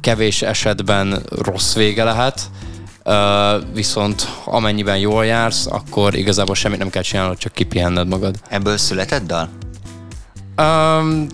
kevés 0.00 0.42
esetben 0.42 1.22
rossz 1.28 1.74
vége 1.74 2.04
lehet, 2.04 2.40
viszont 3.74 4.28
amennyiben 4.44 4.98
jól 4.98 5.24
jársz, 5.24 5.66
akkor 5.66 6.14
igazából 6.14 6.54
semmit 6.54 6.78
nem 6.78 6.90
kell 6.90 7.02
csinálnod, 7.02 7.38
csak 7.38 7.52
kipihenned 7.52 8.08
magad. 8.08 8.36
Ebből 8.48 8.76
született 8.76 9.26
dal? 9.26 9.48
Um, 10.58 11.26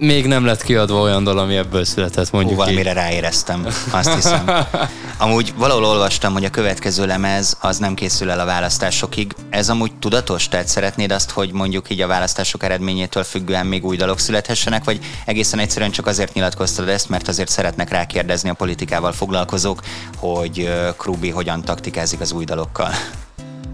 még 0.00 0.26
nem 0.26 0.44
lett 0.44 0.62
kiadva 0.62 1.00
olyan 1.00 1.24
dal, 1.24 1.38
ami 1.38 1.56
ebből 1.56 1.84
született, 1.84 2.30
mondjuk 2.30 2.54
Hú, 2.54 2.60
valamire 2.60 2.92
ráéreztem, 2.92 3.66
azt 3.90 4.14
hiszem. 4.14 4.50
Amúgy 5.18 5.52
valahol 5.56 5.84
olvastam, 5.84 6.32
hogy 6.32 6.44
a 6.44 6.50
következő 6.50 7.06
lemez 7.06 7.56
az 7.60 7.78
nem 7.78 7.94
készül 7.94 8.30
el 8.30 8.40
a 8.40 8.44
választásokig. 8.44 9.34
Ez 9.50 9.68
amúgy 9.68 9.92
tudatos? 9.94 10.48
Tehát 10.48 10.68
szeretnéd 10.68 11.12
azt, 11.12 11.30
hogy 11.30 11.52
mondjuk 11.52 11.90
így 11.90 12.00
a 12.00 12.06
választások 12.06 12.62
eredményétől 12.62 13.24
függően 13.24 13.66
még 13.66 13.84
új 13.84 13.96
dalok 13.96 14.18
születhessenek, 14.18 14.84
vagy 14.84 15.00
egészen 15.24 15.58
egyszerűen 15.58 15.90
csak 15.90 16.06
azért 16.06 16.34
nyilatkoztad 16.34 16.88
ezt, 16.88 17.08
mert 17.08 17.28
azért 17.28 17.48
szeretnek 17.48 17.90
rákérdezni 17.90 18.48
a 18.48 18.54
politikával 18.54 19.12
foglalkozók, 19.12 19.80
hogy 20.16 20.72
Krubi 20.96 21.30
hogyan 21.30 21.62
taktikázik 21.62 22.20
az 22.20 22.32
új 22.32 22.44
dalokkal? 22.44 22.90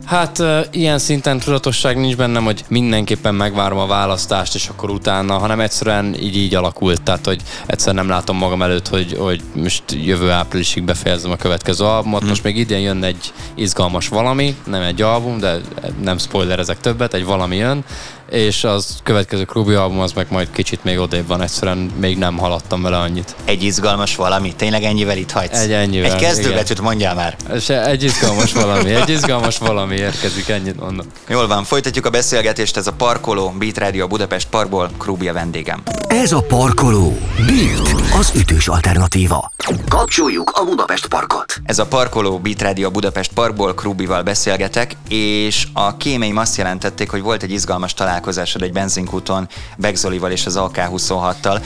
Hát 0.06 0.42
ilyen 0.70 0.98
szinten 0.98 1.38
tudatosság 1.38 1.96
nincs 1.96 2.16
bennem, 2.16 2.44
hogy 2.44 2.64
mindenképpen 2.68 3.34
megvárom 3.34 3.78
a 3.78 3.86
választást, 3.86 4.54
és 4.54 4.68
akkor 4.68 4.90
utána, 4.90 5.38
hanem 5.38 5.60
egyszerűen 5.60 6.14
így 6.20 6.36
így 6.36 6.54
alakult. 6.54 7.02
Tehát, 7.02 7.26
hogy 7.26 7.42
egyszerűen 7.66 8.04
nem 8.04 8.14
látom 8.14 8.36
magam 8.36 8.62
előtt, 8.62 8.88
hogy, 8.88 9.16
hogy 9.18 9.42
most 9.54 9.82
jövő 9.88 10.30
áprilisig 10.30 10.82
befejezem 10.82 11.30
a 11.30 11.36
következő 11.36 11.84
albumot. 11.84 12.20
Hmm. 12.20 12.28
Most 12.28 12.42
még 12.42 12.56
idén 12.56 12.80
jön 12.80 13.04
egy 13.04 13.32
izgalmas 13.54 14.08
valami, 14.08 14.56
nem 14.66 14.82
egy 14.82 15.02
album, 15.02 15.38
de 15.38 15.60
nem 16.02 16.18
spoiler 16.18 16.58
ezek 16.58 16.80
többet, 16.80 17.14
egy 17.14 17.24
valami 17.24 17.56
jön, 17.56 17.84
és 18.30 18.64
az 18.64 18.98
következő 19.02 19.44
Krubi 19.44 19.74
album 19.74 20.00
az 20.00 20.12
meg 20.12 20.26
majd 20.30 20.50
kicsit 20.50 20.84
még 20.84 20.98
odébb 20.98 21.26
van, 21.26 21.42
egyszerűen 21.42 21.76
még 22.00 22.18
nem 22.18 22.38
haladtam 22.38 22.82
vele 22.82 22.98
annyit. 22.98 23.36
Egy 23.44 23.62
izgalmas 23.62 24.16
valami? 24.16 24.54
Tényleg 24.54 24.82
ennyivel 24.82 25.16
itt 25.16 25.30
hagysz? 25.30 25.60
Egy 25.60 25.72
ennyivel, 25.72 26.12
Egy 26.12 26.20
kezdőbetűt 26.20 26.80
mondjál 26.80 27.14
már. 27.14 27.36
Se, 27.60 27.86
egy 27.86 28.02
izgalmas 28.02 28.52
valami, 28.52 28.94
egy 28.94 29.08
izgalmas 29.08 29.58
valami 29.58 29.96
érkezik, 29.96 30.48
ennyit 30.48 30.80
mondom. 30.80 31.06
Jól 31.28 31.46
van, 31.46 31.64
folytatjuk 31.64 32.06
a 32.06 32.10
beszélgetést, 32.10 32.76
ez 32.76 32.86
a 32.86 32.92
Parkoló, 32.92 33.54
Beat 33.58 33.78
Radio 33.78 34.04
a 34.04 34.06
Budapest 34.06 34.48
Parkból, 34.48 34.90
Krubi 34.98 35.28
a 35.28 35.32
vendégem. 35.32 35.82
Ez 36.08 36.32
a 36.32 36.42
Parkoló, 36.42 37.18
Beat, 37.36 37.94
az 38.18 38.32
ütős 38.34 38.68
alternatíva. 38.68 39.52
Kapcsoljuk 39.88 40.50
a 40.50 40.64
Budapest 40.64 41.06
Parkot. 41.06 41.60
Ez 41.64 41.78
a 41.78 41.86
Parkoló, 41.86 42.38
Beat 42.38 42.62
Radio 42.62 42.86
a 42.86 42.90
Budapest 42.90 43.32
Parkból, 43.32 43.74
Krubival 43.74 44.22
beszélgetek, 44.22 44.96
és 45.08 45.66
a 45.72 45.96
kémeim 45.96 46.36
azt 46.36 46.56
jelentették, 46.56 47.10
hogy 47.10 47.22
volt 47.22 47.42
egy 47.42 47.50
izgalmas 47.50 47.94
találkozás 47.94 48.14
találkozásod 48.16 48.62
egy 48.62 48.72
benzinkúton 48.72 49.48
Begzolival 49.76 50.30
és 50.30 50.46
az 50.46 50.56
AK-26-tal. 50.56 51.62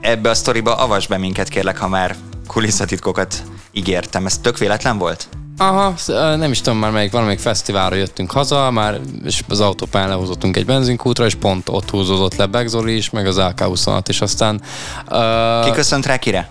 Ebbe 0.00 0.30
a 0.30 0.34
sztoriba 0.34 0.74
avas 0.74 1.06
be 1.06 1.18
minket 1.18 1.48
kérlek, 1.48 1.78
ha 1.78 1.88
már 1.88 2.16
kulisszatitkokat 2.46 3.42
ígértem. 3.72 4.26
Ez 4.26 4.38
tök 4.38 4.58
véletlen 4.58 4.98
volt? 4.98 5.28
Aha, 5.56 5.94
nem 6.36 6.50
is 6.50 6.60
tudom 6.60 6.78
már 6.78 6.90
melyik, 6.90 7.12
valamelyik 7.12 7.40
fesztiválra 7.40 7.94
jöttünk 7.94 8.30
haza, 8.30 8.70
már 8.70 9.00
és 9.24 9.42
az 9.48 9.60
autópályán 9.60 10.08
lehúzottunk 10.08 10.56
egy 10.56 10.66
benzinkútra, 10.66 11.24
és 11.24 11.34
pont 11.34 11.68
ott 11.68 11.90
húzódott 11.90 12.36
le 12.36 12.46
Begzoli 12.46 12.96
is, 12.96 13.10
meg 13.10 13.26
az 13.26 13.36
AK-26, 13.38 14.08
és 14.08 14.20
aztán... 14.20 14.62
Uh, 15.10 15.64
Ki 15.64 15.70
köszönt 15.70 16.06
rá 16.06 16.16
kire? 16.16 16.48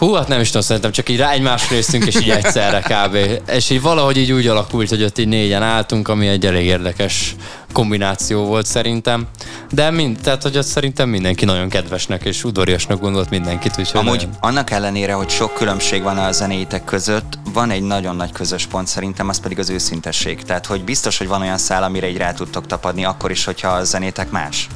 Hú, 0.00 0.12
hát 0.12 0.28
nem 0.28 0.40
is 0.40 0.46
tudom, 0.46 0.62
szerintem 0.62 0.90
csak 0.90 1.08
így 1.08 1.16
rá 1.16 1.30
egymásra 1.30 1.74
néztünk, 1.74 2.06
és 2.06 2.20
így 2.20 2.30
egyszerre 2.30 2.80
kb. 2.80 3.16
És 3.50 3.70
így 3.70 3.82
valahogy 3.82 4.16
így 4.16 4.32
úgy 4.32 4.46
alakult, 4.46 4.88
hogy 4.88 5.02
ott 5.02 5.18
így 5.18 5.28
négyen 5.28 5.62
álltunk, 5.62 6.08
ami 6.08 6.28
egy 6.28 6.46
elég 6.46 6.66
érdekes 6.66 7.34
kombináció 7.72 8.44
volt 8.44 8.66
szerintem. 8.66 9.26
De 9.70 9.90
mind, 9.90 10.18
tehát, 10.22 10.42
hogy 10.42 10.56
ott 10.56 10.66
szerintem 10.66 11.08
mindenki 11.08 11.44
nagyon 11.44 11.68
kedvesnek 11.68 12.24
és 12.24 12.44
udvariasnak 12.44 13.00
gondolt 13.00 13.30
mindenkit. 13.30 13.78
Úgyhogy 13.78 14.00
Amúgy 14.00 14.16
nagyon... 14.16 14.36
annak 14.40 14.70
ellenére, 14.70 15.12
hogy 15.12 15.28
sok 15.28 15.54
különbség 15.54 16.02
van 16.02 16.18
a 16.18 16.32
zenéitek 16.32 16.84
között, 16.84 17.38
van 17.52 17.70
egy 17.70 17.82
nagyon 17.82 18.16
nagy 18.16 18.32
közös 18.32 18.66
pont 18.66 18.86
szerintem, 18.86 19.28
az 19.28 19.40
pedig 19.40 19.58
az 19.58 19.70
őszintesség. 19.70 20.42
Tehát, 20.42 20.66
hogy 20.66 20.84
biztos, 20.84 21.18
hogy 21.18 21.28
van 21.28 21.40
olyan 21.40 21.58
szál, 21.58 21.82
amire 21.82 22.08
így 22.08 22.16
rá 22.16 22.32
tudtok 22.32 22.66
tapadni, 22.66 23.04
akkor 23.04 23.30
is, 23.30 23.44
hogyha 23.44 23.68
a 23.68 23.84
zenétek 23.84 24.30
más. 24.30 24.68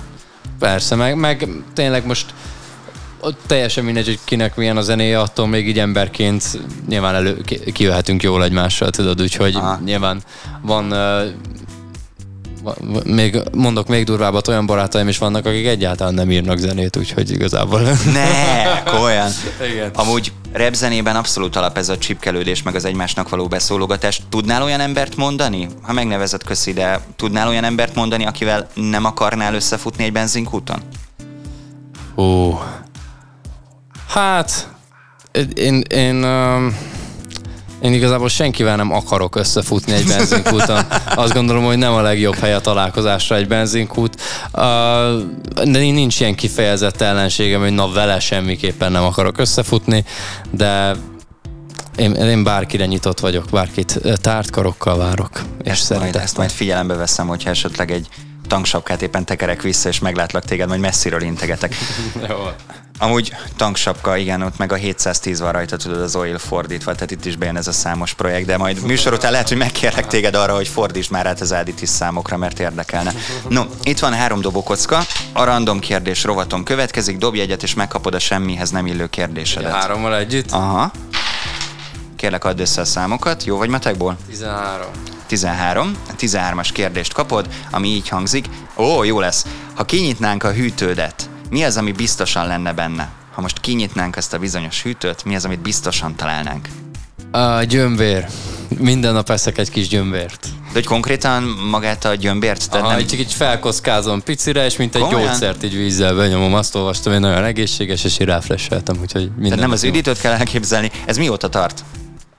Persze, 0.59 0.95
meg, 0.95 1.17
meg 1.17 1.49
tényleg 1.75 2.07
most 2.07 2.35
ott 3.25 3.41
teljesen 3.47 3.85
mindegy, 3.85 4.07
hogy 4.07 4.19
kinek 4.25 4.57
milyen 4.57 4.77
a 4.77 4.83
zenéje, 4.83 5.21
attól 5.21 5.47
még 5.47 5.69
így 5.69 5.79
emberként 5.79 6.45
nyilván 6.89 7.15
elő, 7.15 7.41
kijöhetünk 7.73 8.23
jól 8.23 8.45
egymással, 8.45 8.91
tudod, 8.91 9.23
úgyhogy 9.23 9.55
Aha. 9.55 9.81
nyilván 9.85 10.23
van 10.63 10.93
uh, 10.93 11.33
még 13.05 13.41
mondok 13.53 13.89
még 13.89 14.05
durvábbat, 14.05 14.49
olyan 14.49 14.67
barátaim 14.67 15.09
is 15.09 15.19
vannak, 15.19 15.47
akik 15.47 15.67
egyáltalán 15.67 16.15
nem 16.15 16.31
írnak 16.31 16.59
zenét, 16.59 16.97
úgyhogy 16.97 17.31
igazából... 17.31 17.81
Ne, 18.13 18.99
olyan. 19.03 19.31
Igen. 19.73 19.91
Amúgy 19.95 20.33
repzenében 20.53 21.17
abszolút 21.17 21.57
alap 21.57 21.79
ez 21.79 21.89
a 21.89 21.99
csipkelődés, 21.99 22.63
meg 22.63 22.75
az 22.75 22.85
egymásnak 22.85 23.29
való 23.29 23.47
beszólogatás. 23.47 24.21
Tudnál 24.29 24.63
olyan 24.63 24.81
embert 24.81 25.17
mondani? 25.17 25.69
Ha 25.83 25.93
megnevezett, 25.93 26.45
köszi, 26.45 26.73
de 26.73 27.01
tudnál 27.17 27.49
olyan 27.49 27.65
embert 27.65 27.95
mondani, 27.95 28.27
akivel 28.27 28.69
nem 28.75 29.05
akarnál 29.05 29.55
összefutni 29.55 30.05
egy 30.05 30.13
benzinkúton? 30.13 30.81
Ó, 32.17 32.59
Hát, 34.15 34.69
én, 35.55 35.81
én, 35.81 36.25
um, 36.25 36.77
én 37.81 37.93
igazából 37.93 38.29
senkivel 38.29 38.77
nem 38.77 38.93
akarok 38.93 39.37
összefutni 39.37 39.93
egy 39.93 40.07
benzinkúton. 40.07 40.81
Azt 41.15 41.33
gondolom, 41.33 41.65
hogy 41.65 41.79
nem 41.79 41.93
a 41.93 42.01
legjobb 42.01 42.35
hely 42.35 42.55
a 42.55 42.61
találkozásra 42.61 43.37
egy 43.37 43.49
benzinkút. 43.49 44.21
De 45.65 45.79
nincs 45.79 46.21
ilyen 46.21 46.35
kifejezett 46.35 47.01
ellenségem, 47.01 47.61
hogy 47.61 47.73
na 47.73 47.93
vele 47.93 48.21
semmiképpen 48.21 48.93
nem 48.93 49.05
akarok 49.05 49.39
összefutni, 49.39 50.05
de 50.51 50.95
én, 51.97 52.15
én 52.15 52.45
bárkire 52.45 52.87
nyitott 52.87 53.21
vagyok, 53.21 53.45
bárkit 53.51 54.01
tárt 54.21 54.51
karokkal 54.51 54.97
várok. 54.97 55.41
És 55.63 55.71
ezt, 55.71 55.99
majd, 55.99 56.17
ezt 56.17 56.37
majd 56.37 56.51
figyelembe 56.51 56.95
veszem, 56.95 57.27
hogyha 57.27 57.51
esetleg 57.51 57.91
egy 57.91 58.09
tanksapkát 58.49 59.03
éppen 59.03 59.25
tekerek 59.25 59.63
vissza, 59.63 59.89
és 59.89 59.99
meglátlak 59.99 60.45
téged, 60.45 60.69
majd 60.69 60.81
messziről 60.81 61.23
integetek. 61.23 61.75
Jó. 62.29 62.37
Amúgy 63.05 63.35
tanksapka, 63.57 64.17
igen, 64.17 64.43
ott 64.43 64.59
meg 64.59 64.73
a 64.73 64.75
710 64.75 65.41
van 65.41 65.53
rajta, 65.53 65.77
tudod, 65.77 66.01
az 66.01 66.17
oil 66.17 66.39
fordítva, 66.39 66.95
tehát 66.95 67.11
itt 67.11 67.25
is 67.25 67.37
bejön 67.37 67.57
ez 67.57 67.67
a 67.67 67.73
számos 67.73 68.13
projekt, 68.13 68.47
de 68.47 68.57
majd 68.57 68.83
műsor 68.83 69.13
után 69.13 69.31
lehet, 69.31 69.49
hogy 69.49 69.57
megkérlek 69.57 70.07
téged 70.07 70.35
arra, 70.35 70.55
hogy 70.55 70.69
fordítsd 70.69 71.11
már 71.11 71.27
át 71.27 71.41
az 71.41 71.53
Aditis 71.53 71.89
számokra, 71.89 72.37
mert 72.37 72.61
érdekelne. 72.61 73.13
No, 73.49 73.63
itt 73.83 73.99
van 73.99 74.13
három 74.13 74.41
dobókocka, 74.41 75.03
a 75.33 75.45
random 75.45 75.79
kérdés 75.79 76.25
rovatom 76.25 76.65
következik, 76.65 77.19
dobj 77.19 77.41
egyet, 77.41 77.63
és 77.63 77.75
megkapod 77.75 78.15
a 78.15 78.19
semmihez 78.19 78.71
nem 78.71 78.87
illő 78.87 79.07
kérdésedet. 79.07 79.73
Hárommal 79.73 80.17
együtt? 80.17 80.51
Aha. 80.51 80.91
Kérlek, 82.17 82.45
add 82.45 82.61
össze 82.61 82.81
a 82.81 82.85
számokat. 82.85 83.45
Jó 83.45 83.57
vagy 83.57 83.69
matekból? 83.69 84.17
13. 84.29 84.87
13. 85.27 85.97
A 86.09 86.15
13-as 86.19 86.69
kérdést 86.73 87.13
kapod, 87.13 87.49
ami 87.71 87.89
így 87.89 88.09
hangzik. 88.09 88.47
Ó, 88.77 89.03
jó 89.03 89.21
lesz. 89.21 89.47
Ha 89.75 89.85
kinyitnánk 89.85 90.45
a 90.45 90.53
hűtődet, 90.53 91.29
mi 91.55 91.65
az, 91.65 91.77
ami 91.77 91.93
biztosan 91.93 92.47
lenne 92.47 92.73
benne? 92.73 93.09
Ha 93.35 93.41
most 93.41 93.61
kinyitnánk 93.61 94.17
ezt 94.17 94.33
a 94.33 94.39
bizonyos 94.39 94.83
hűtőt, 94.83 95.25
mi 95.25 95.35
az, 95.35 95.45
amit 95.45 95.61
biztosan 95.61 96.17
találnánk? 96.17 96.69
A 97.31 97.63
gyömbér. 97.63 98.27
Minden 98.79 99.13
nap 99.13 99.31
eszek 99.31 99.59
egy 99.59 99.71
kis 99.71 99.89
gyömbért. 99.89 100.43
De 100.43 100.73
hogy 100.73 100.87
konkrétan 100.87 101.43
magát 101.71 102.05
a 102.05 102.15
gyömbért? 102.15 102.71
Tehát 102.71 102.87
Aha, 102.87 102.97
nem... 102.97 103.07
csak 103.07 103.19
így 103.19 103.33
felkockázom 103.33 104.23
picire, 104.23 104.65
és 104.65 104.77
mint 104.77 104.95
egy 104.95 105.03
Komolyan? 105.03 105.29
gyógyszert 105.29 105.65
így 105.65 105.77
vízzel 105.77 106.15
benyomom, 106.15 106.55
azt 106.55 106.75
olvastam, 106.75 107.13
hogy 107.13 107.21
nagyon 107.21 107.45
egészséges, 107.45 108.05
és 108.05 108.19
így 108.21 108.27
ráfresseltem, 108.27 108.97
úgyhogy 109.01 109.23
minden 109.23 109.43
Tehát 109.43 109.61
nem 109.61 109.71
az 109.71 109.85
üdítőt 109.85 110.21
kell 110.21 110.33
elképzelni. 110.33 110.91
Ez 111.07 111.17
mióta 111.17 111.49
tart? 111.49 111.85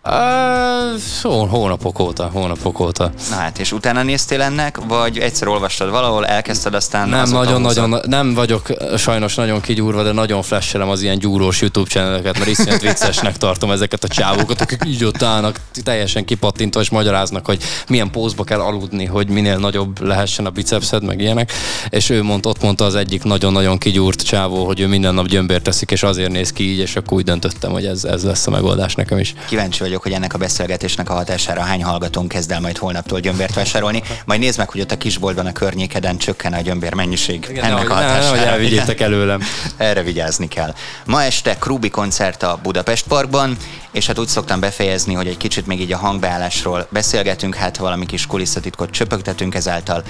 Uh, 0.08 1.50
hónapok 1.50 2.00
óta, 2.00 2.30
hónapok 2.34 2.80
óta. 2.80 3.12
Na 3.30 3.36
hát, 3.36 3.60
és 3.60 3.72
utána 3.72 4.04
néztél 4.04 4.42
ennek, 4.42 4.80
vagy 4.88 5.18
egyszer 5.18 5.48
olvastad 5.48 5.90
valahol, 5.90 6.26
elkezdted, 6.26 6.74
aztán 6.74 7.10
Nem, 7.10 7.30
nagyon, 7.30 7.62
nagyon, 7.62 8.00
nem 8.08 8.34
vagyok 8.34 8.68
sajnos 8.98 9.36
nagyon 9.36 9.62
kigyúrva, 9.62 10.04
de 10.04 10.12
nagyon 10.12 10.42
flashelem 10.42 10.90
az 10.90 11.02
ilyen 11.02 11.20
gyúrós 11.20 11.62
YouTube 11.62 11.90
channeleket, 11.90 12.38
mert 12.38 12.50
iszonyat 12.50 12.82
viccesnek 12.92 13.38
tartom 13.38 13.72
ezeket 13.72 14.04
a 14.04 14.08
csávókat, 14.08 14.62
akik 14.62 14.82
így 14.86 15.04
ott 15.04 15.24
állnak, 15.24 15.60
teljesen 15.84 16.26
kipattintva, 16.26 16.82
és 16.82 16.90
magyaráznak, 16.90 17.46
hogy 17.46 17.64
milyen 17.88 18.12
pózba 18.12 18.44
kell 18.44 18.60
aludni, 18.60 19.06
hogy 19.06 19.30
minél 19.30 19.58
nagyobb 19.58 20.02
lehessen 20.02 20.46
a 20.46 20.50
bicepszed, 20.50 21.04
meg 21.04 21.22
ilyenek. 21.22 21.52
És 21.90 22.10
ő 22.10 22.24
mondta, 22.24 22.50
ott 22.50 22.62
mondta 22.62 22.86
az 22.86 22.96
egyik 22.96 23.24
nagyon-nagyon 23.24 23.78
kigyúrt 23.78 24.22
csávó, 24.22 24.66
hogy 24.66 24.80
ő 24.80 24.88
minden 24.88 25.14
nap 25.14 25.28
gyömbért 25.28 25.64
teszik, 25.64 25.92
és 25.92 26.04
azért 26.04 26.32
néz 26.32 26.52
ki 26.52 26.72
így, 26.72 26.80
és 26.80 26.96
akkor 26.96 27.18
úgy 27.18 27.24
döntöttem, 27.24 27.72
hogy 27.72 27.86
ez, 27.86 28.04
ez 28.04 28.24
lesz 28.24 28.48
a 28.48 28.52
megoldás 28.52 28.96
nekem 28.96 29.18
is. 29.18 29.34
Kíváncsi 29.48 29.80
vagyok 29.80 29.95
vagyok, 29.96 30.14
hogy 30.14 30.24
ennek 30.24 30.34
a 30.34 30.38
beszélgetésnek 30.38 31.10
a 31.10 31.14
hatására 31.14 31.62
hány 31.62 31.84
hallgatónk 31.84 32.28
kezd 32.28 32.52
el 32.52 32.60
majd 32.60 32.78
holnaptól 32.78 33.20
gyömbért 33.20 33.54
vásárolni. 33.54 34.04
Majd 34.26 34.40
nézd 34.40 34.58
meg, 34.58 34.70
hogy 34.70 34.82
ott 34.82 34.92
a 34.92 34.98
kisboltban 34.98 35.46
a 35.46 35.52
környékeden 35.52 36.18
csökken 36.18 36.54
a 36.54 36.62
gyömbér 36.62 36.94
mennyiség. 36.94 37.46
Igen, 37.50 37.64
ennek 37.64 37.88
nehogy, 37.88 37.92
a 37.92 37.94
hatására. 37.94 38.36
Ne, 38.36 38.46
elvigyétek 38.46 39.02
előlem. 39.02 39.42
Erre 39.78 40.02
vigyázni 40.02 40.48
kell. 40.48 40.74
Ma 41.06 41.24
este 41.24 41.58
Krubi 41.58 41.90
koncert 41.90 42.44
a 42.44 42.60
Budapest 42.64 43.08
Parkban, 43.08 43.58
és 43.92 44.08
hát 44.08 44.20
úgy 44.20 44.28
szoktam 44.28 44.60
befejezni, 44.60 45.14
hogy 45.14 45.28
egy 45.28 45.38
kicsit 45.38 45.68
még 45.68 45.82
így 45.82 45.94
a 45.94 45.98
hangbeállásról 45.98 46.88
beszélgetünk, 46.90 47.56
hát 47.56 47.78
valami 47.78 48.06
kis 48.06 48.28
kulisszatitkot 48.28 48.92
csöpögtetünk 48.92 49.56
ezáltal. 49.56 50.04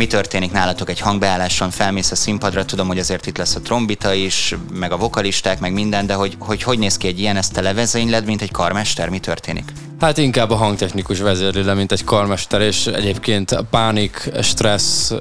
Mi 0.00 0.06
történik 0.06 0.52
nálatok 0.52 0.90
egy 0.90 1.00
hangbeálláson, 1.00 1.70
felmész 1.70 2.10
a 2.10 2.14
színpadra, 2.14 2.64
tudom, 2.64 2.86
hogy 2.86 2.98
azért 2.98 3.26
itt 3.26 3.36
lesz 3.36 3.54
a 3.54 3.60
trombita 3.60 4.12
is, 4.12 4.56
meg 4.72 4.92
a 4.92 4.96
vokalisták, 4.96 5.60
meg 5.60 5.72
minden, 5.72 6.06
de 6.06 6.14
hogy 6.14 6.36
hogy, 6.38 6.62
hogy 6.62 6.78
néz 6.78 6.96
ki 6.96 7.06
egy 7.06 7.18
ilyen, 7.18 7.36
ezt 7.36 7.52
te 7.52 7.60
levezényled, 7.60 8.24
mint 8.24 8.42
egy 8.42 8.50
karmester, 8.50 9.08
mi 9.08 9.18
történik? 9.18 9.72
Hát 10.00 10.18
inkább 10.18 10.50
a 10.50 10.56
hangtechnikus 10.56 11.20
vezérli 11.20 11.62
le, 11.62 11.74
mint 11.74 11.92
egy 11.92 12.04
karmester, 12.04 12.60
és 12.60 12.86
egyébként 12.86 13.56
pánik, 13.70 14.30
stressz, 14.42 15.12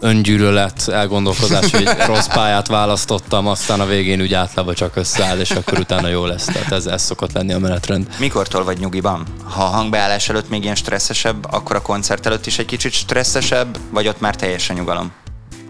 öngyűlölet, 0.00 0.88
elgondolkozás, 0.88 1.70
hogy 1.70 1.88
rossz 2.06 2.26
pályát 2.26 2.66
választottam, 2.66 3.46
aztán 3.46 3.80
a 3.80 3.86
végén 3.86 4.20
úgy 4.20 4.34
általában 4.34 4.74
csak 4.74 4.96
összeáll, 4.96 5.38
és 5.38 5.50
akkor 5.50 5.78
utána 5.78 6.08
jó 6.08 6.24
lesz. 6.24 6.44
Tehát 6.44 6.72
ez, 6.72 6.86
ez 6.86 7.02
szokott 7.02 7.32
lenni 7.32 7.52
a 7.52 7.58
menetrend. 7.58 8.08
Mikortól 8.18 8.64
vagy 8.64 8.78
nyugiban? 8.78 9.26
Ha 9.44 9.62
a 9.62 9.66
hangbeállás 9.66 10.28
előtt 10.28 10.48
még 10.48 10.62
ilyen 10.62 10.74
stresszesebb, 10.74 11.52
akkor 11.52 11.76
a 11.76 11.82
koncert 11.82 12.26
előtt 12.26 12.46
is 12.46 12.58
egy 12.58 12.66
kicsit 12.66 12.92
stresszesebb, 12.92 13.78
vagy 13.90 14.08
ott 14.08 14.20
már 14.20 14.36
teljesen 14.36 14.76
nyugalom? 14.76 15.12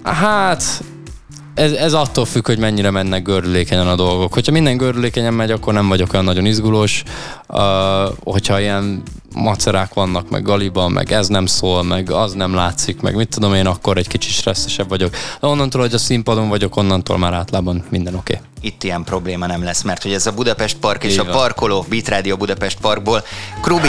Hát 0.03 0.83
ez, 1.57 1.73
ez 1.73 1.93
attól 1.93 2.25
függ, 2.25 2.47
hogy 2.47 2.59
mennyire 2.59 2.91
mennek 2.91 3.23
gördülékenyen 3.23 3.89
a 3.89 3.95
dolgok. 3.95 4.33
Hogyha 4.33 4.53
minden 4.53 4.77
gördülékenyen 4.77 5.35
megy, 5.35 5.51
akkor 5.51 5.73
nem 5.73 5.89
vagyok 5.89 6.13
olyan 6.13 6.25
nagyon 6.25 6.47
izgulós. 6.47 7.03
Uh, 7.49 7.61
hogyha 8.25 8.61
ilyen 8.61 9.03
macerák 9.35 9.95
vannak, 9.95 10.31
meg 10.31 10.43
galiban, 10.43 10.93
meg 10.93 11.13
ez 11.13 11.29
nem 11.29 11.47
szól, 11.47 11.83
meg 11.83 12.11
az 12.11 12.33
nem 12.33 12.55
látszik, 12.55 13.01
meg 13.01 13.15
mit 13.15 13.29
tudom 13.29 13.55
én, 13.55 13.67
akkor 13.67 13.97
egy 13.97 14.09
kicsit 14.09 14.33
stresszesebb 14.33 14.89
vagyok. 14.89 15.11
De 15.41 15.47
onnantól, 15.47 15.81
hogy 15.81 15.95
a 15.95 15.99
színpadon 15.99 16.49
vagyok, 16.49 16.77
onnantól 16.77 17.19
már 17.19 17.33
általában 17.33 17.85
minden 17.89 18.15
oké. 18.15 18.35
Okay. 18.35 18.47
Itt 18.61 18.83
ilyen 18.83 19.05
probléma 19.05 19.47
nem 19.47 19.63
lesz, 19.63 19.83
mert 19.83 20.03
hogy 20.03 20.13
ez 20.13 20.27
a 20.27 20.33
Budapest 20.33 20.77
Park 20.77 21.05
és 21.05 21.13
Így 21.13 21.19
a 21.19 21.25
parkoló 21.25 21.87
Beat 21.89 22.09
Radio 22.09 22.37
Budapest 22.37 22.79
Parkból. 22.81 23.23
Krubi, 23.61 23.89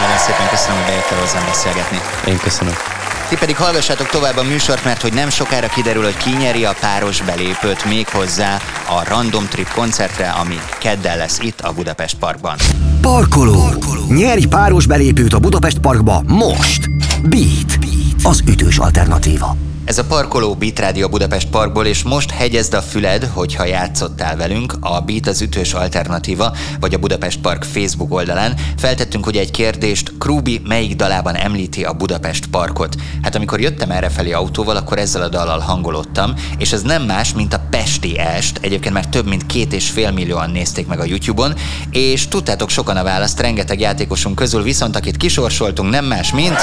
nagyon 0.00 0.18
szépen 0.18 0.48
köszönöm, 0.50 0.76
hogy 0.76 0.86
bejöttél 0.86 1.18
hozzám 1.18 1.44
beszélgetni. 1.44 1.98
Én 2.26 2.38
köszönöm. 2.38 3.01
Ti 3.32 3.38
pedig 3.38 3.56
hallgassátok 3.56 4.08
tovább 4.08 4.36
a 4.36 4.42
műsort, 4.42 4.84
mert 4.84 5.02
hogy 5.02 5.12
nem 5.12 5.28
sokára 5.28 5.68
kiderül, 5.68 6.02
hogy 6.02 6.16
ki 6.16 6.64
a 6.64 6.74
páros 6.80 7.22
belépőt 7.22 7.84
még 7.84 8.08
hozzá 8.08 8.58
a 8.88 9.08
Random 9.08 9.48
Trip 9.48 9.68
koncertre, 9.72 10.30
ami 10.30 10.58
keddel 10.78 11.16
lesz 11.16 11.38
itt 11.38 11.60
a 11.60 11.72
Budapest 11.72 12.18
Parkban. 12.18 12.56
Parkoló. 13.00 13.52
Parkoló. 13.52 14.04
Nyerj 14.08 14.44
páros 14.44 14.86
belépőt 14.86 15.32
a 15.32 15.38
Budapest 15.38 15.78
Parkba 15.78 16.22
most. 16.26 16.90
Beat. 17.22 17.80
Beat. 17.80 18.22
Az 18.22 18.42
ütős 18.46 18.78
alternatíva. 18.78 19.71
Ez 19.84 19.98
a 19.98 20.04
parkoló 20.04 20.54
Beat 20.54 20.78
Radio 20.78 21.08
Budapest 21.08 21.48
Parkból, 21.48 21.86
és 21.86 22.02
most 22.02 22.30
hegyezd 22.30 22.74
a 22.74 22.82
füled, 22.82 23.30
hogyha 23.32 23.64
játszottál 23.64 24.36
velünk 24.36 24.74
a 24.80 25.00
Beat 25.00 25.26
az 25.26 25.40
ütős 25.40 25.72
alternatíva, 25.72 26.56
vagy 26.80 26.94
a 26.94 26.98
Budapest 26.98 27.40
Park 27.40 27.64
Facebook 27.64 28.14
oldalán. 28.14 28.54
Feltettünk 28.76 29.26
ugye 29.26 29.40
egy 29.40 29.50
kérdést, 29.50 30.12
Krúbi 30.18 30.60
melyik 30.64 30.96
dalában 30.96 31.34
említi 31.34 31.84
a 31.84 31.92
Budapest 31.92 32.46
Parkot? 32.46 32.96
Hát 33.22 33.34
amikor 33.34 33.60
jöttem 33.60 33.90
errefelé 33.90 34.32
autóval, 34.32 34.76
akkor 34.76 34.98
ezzel 34.98 35.22
a 35.22 35.28
dallal 35.28 35.58
hangolódtam, 35.58 36.34
és 36.58 36.72
ez 36.72 36.82
nem 36.82 37.02
más, 37.02 37.32
mint 37.34 37.54
a 37.54 37.60
Pesti 37.70 38.18
Est, 38.18 38.58
egyébként 38.60 38.94
már 38.94 39.06
több 39.06 39.28
mint 39.28 39.46
két 39.46 39.72
és 39.72 39.90
fél 39.90 40.10
millióan 40.10 40.50
nézték 40.50 40.86
meg 40.86 41.00
a 41.00 41.04
YouTube-on, 41.04 41.54
és 41.90 42.28
tudtátok 42.28 42.68
sokan 42.68 42.96
a 42.96 43.02
választ, 43.02 43.40
rengeteg 43.40 43.80
játékosunk 43.80 44.34
közül, 44.34 44.62
viszont 44.62 44.96
akit 44.96 45.16
kisorsoltunk 45.16 45.90
nem 45.90 46.04
más, 46.04 46.32
mint... 46.32 46.58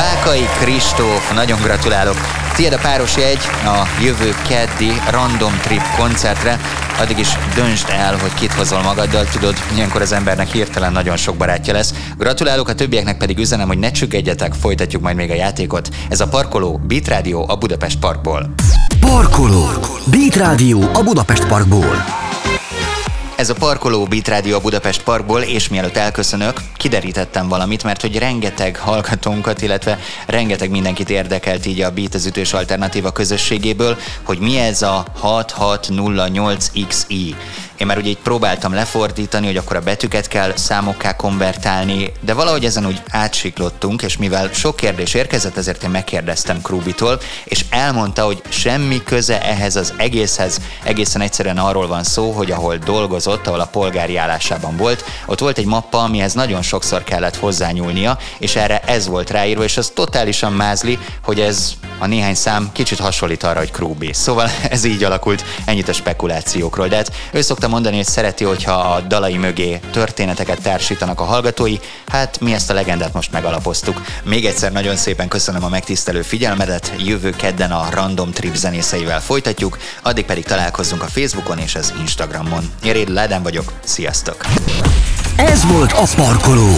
Bákai 0.00 0.48
Kristóf, 0.60 1.34
nagyon 1.34 1.60
gratulálok. 1.60 2.16
Tiéd 2.56 2.72
a 2.72 2.78
páros 2.78 3.16
jegy 3.16 3.38
a 3.64 4.02
jövő 4.02 4.34
keddi 4.48 4.92
Random 5.10 5.60
Trip 5.62 5.82
koncertre. 5.96 6.60
Addig 6.98 7.18
is 7.18 7.28
döntsd 7.54 7.88
el, 7.88 8.16
hogy 8.16 8.34
kit 8.34 8.52
hozol 8.52 8.82
magaddal, 8.82 9.24
tudod, 9.24 9.54
ilyenkor 9.74 10.00
az 10.00 10.12
embernek 10.12 10.48
hirtelen 10.48 10.92
nagyon 10.92 11.16
sok 11.16 11.36
barátja 11.36 11.72
lesz. 11.72 11.94
Gratulálok, 12.18 12.68
a 12.68 12.74
többieknek 12.74 13.16
pedig 13.16 13.38
üzenem, 13.38 13.66
hogy 13.66 13.78
ne 13.78 13.90
csüggedjetek, 13.90 14.52
folytatjuk 14.54 15.02
majd 15.02 15.16
még 15.16 15.30
a 15.30 15.34
játékot. 15.34 15.88
Ez 16.08 16.20
a 16.20 16.28
Parkoló 16.28 16.80
Beat 16.86 17.08
Radio 17.08 17.44
a 17.48 17.56
Budapest 17.56 17.98
Parkból. 17.98 18.54
Parkoló 19.00 19.66
Beat 20.04 20.36
Radio 20.36 20.80
a 20.92 21.02
Budapest 21.02 21.46
Parkból. 21.46 22.04
Ez 23.40 23.50
a 23.50 23.54
parkoló 23.54 24.04
Beat 24.04 24.28
Radio 24.28 24.56
a 24.56 24.60
Budapest 24.60 25.02
Parkból, 25.02 25.40
és 25.40 25.68
mielőtt 25.68 25.96
elköszönök, 25.96 26.60
kiderítettem 26.76 27.48
valamit, 27.48 27.82
mert 27.82 28.00
hogy 28.00 28.18
rengeteg 28.18 28.76
hallgatónkat, 28.76 29.62
illetve 29.62 29.98
rengeteg 30.26 30.70
mindenkit 30.70 31.10
érdekelt 31.10 31.66
így 31.66 31.80
a 31.80 31.90
Beat 31.90 32.14
az 32.14 32.26
ütős 32.26 32.52
alternatíva 32.52 33.10
közösségéből, 33.10 33.96
hogy 34.22 34.38
mi 34.38 34.58
ez 34.58 34.82
a 34.82 35.04
6608XI. 35.22 37.34
Én 37.80 37.86
már 37.86 37.98
ugye 37.98 38.08
így 38.08 38.18
próbáltam 38.18 38.74
lefordítani, 38.74 39.46
hogy 39.46 39.56
akkor 39.56 39.76
a 39.76 39.80
betűket 39.80 40.28
kell 40.28 40.56
számokká 40.56 41.16
konvertálni, 41.16 42.12
de 42.20 42.34
valahogy 42.34 42.64
ezen 42.64 42.86
úgy 42.86 43.02
átsiklottunk, 43.10 44.02
és 44.02 44.16
mivel 44.16 44.52
sok 44.52 44.76
kérdés 44.76 45.14
érkezett, 45.14 45.56
ezért 45.56 45.82
én 45.82 45.90
megkérdeztem 45.90 46.62
Krúbitól, 46.62 47.20
és 47.44 47.64
elmondta, 47.70 48.24
hogy 48.24 48.42
semmi 48.48 49.02
köze 49.02 49.42
ehhez 49.42 49.76
az 49.76 49.94
egészhez, 49.96 50.60
egészen 50.82 51.20
egyszerűen 51.20 51.58
arról 51.58 51.86
van 51.86 52.04
szó, 52.04 52.30
hogy 52.30 52.50
ahol 52.50 52.76
dolgozott, 52.76 53.46
ahol 53.46 53.60
a 53.60 53.66
polgári 53.72 54.16
állásában 54.16 54.76
volt, 54.76 55.04
ott 55.26 55.40
volt 55.40 55.58
egy 55.58 55.66
mappa, 55.66 55.98
amihez 55.98 56.32
nagyon 56.32 56.62
sokszor 56.62 57.04
kellett 57.04 57.36
hozzányúlnia, 57.36 58.18
és 58.38 58.56
erre 58.56 58.80
ez 58.80 59.06
volt 59.06 59.30
ráírva, 59.30 59.64
és 59.64 59.76
az 59.76 59.92
totálisan 59.94 60.52
mázli, 60.52 60.98
hogy 61.22 61.40
ez 61.40 61.72
a 62.00 62.06
néhány 62.06 62.34
szám 62.34 62.70
kicsit 62.72 62.98
hasonlít 62.98 63.42
arra, 63.42 63.58
hogy 63.58 63.70
Krúbi. 63.70 64.12
Szóval 64.12 64.50
ez 64.70 64.84
így 64.84 65.04
alakult, 65.04 65.44
ennyit 65.64 65.88
a 65.88 65.92
spekulációkról. 65.92 66.88
De 66.88 66.96
hát 66.96 67.12
ő 67.32 67.40
szokta 67.40 67.68
mondani, 67.68 67.96
hogy 67.96 68.06
szereti, 68.06 68.44
hogyha 68.44 68.72
a 68.72 69.00
dalai 69.00 69.36
mögé 69.36 69.80
történeteket 69.92 70.62
társítanak 70.62 71.20
a 71.20 71.24
hallgatói. 71.24 71.76
Hát 72.06 72.40
mi 72.40 72.52
ezt 72.52 72.70
a 72.70 72.74
legendát 72.74 73.12
most 73.12 73.32
megalapoztuk. 73.32 74.02
Még 74.22 74.46
egyszer 74.46 74.72
nagyon 74.72 74.96
szépen 74.96 75.28
köszönöm 75.28 75.64
a 75.64 75.68
megtisztelő 75.68 76.22
figyelmedet. 76.22 76.92
Jövő 76.98 77.30
kedden 77.30 77.70
a 77.70 77.88
Random 77.90 78.30
Trip 78.32 78.54
zenészeivel 78.54 79.20
folytatjuk, 79.20 79.78
addig 80.02 80.24
pedig 80.24 80.44
találkozzunk 80.44 81.02
a 81.02 81.06
Facebookon 81.06 81.58
és 81.58 81.74
az 81.74 81.94
Instagramon. 81.98 82.70
Én 82.84 82.92
Réd 82.92 83.08
Leden 83.08 83.42
vagyok, 83.42 83.72
sziasztok! 83.84 84.46
Ez 85.36 85.64
volt 85.64 85.92
a 85.92 86.04
Parkoló. 86.16 86.68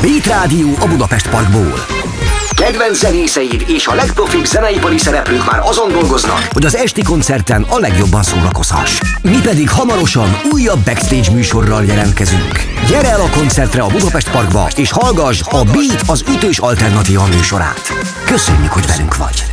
Beat 0.00 0.26
Rádió 0.26 0.68
a 0.80 0.86
Budapest 0.86 1.28
Parkból. 1.28 1.84
Kedvenc 2.62 2.98
zenészeid 2.98 3.64
és 3.66 3.86
a 3.86 3.94
legprofibb 3.94 4.44
zeneipari 4.44 4.98
szereplők 4.98 5.50
már 5.50 5.60
azon 5.62 5.92
dolgoznak, 5.92 6.48
hogy 6.52 6.64
az 6.64 6.76
esti 6.76 7.02
koncerten 7.02 7.62
a 7.68 7.78
legjobban 7.78 8.22
szórakozhass. 8.22 9.00
Mi 9.22 9.40
pedig 9.40 9.70
hamarosan 9.70 10.40
újabb 10.52 10.84
backstage 10.84 11.30
műsorral 11.30 11.84
jelentkezünk. 11.84 12.58
Gyere 12.88 13.08
el 13.08 13.20
a 13.20 13.30
koncertre 13.30 13.82
a 13.82 13.86
Budapest 13.86 14.30
Parkba, 14.30 14.68
és 14.76 14.90
hallgass 14.90 15.40
a 15.50 15.64
Beat 15.64 16.02
az 16.06 16.24
ütős 16.28 16.58
alternatíva 16.58 17.26
műsorát. 17.26 17.92
Köszönjük, 18.24 18.72
hogy 18.72 18.86
velünk 18.86 19.16
vagy. 19.16 19.44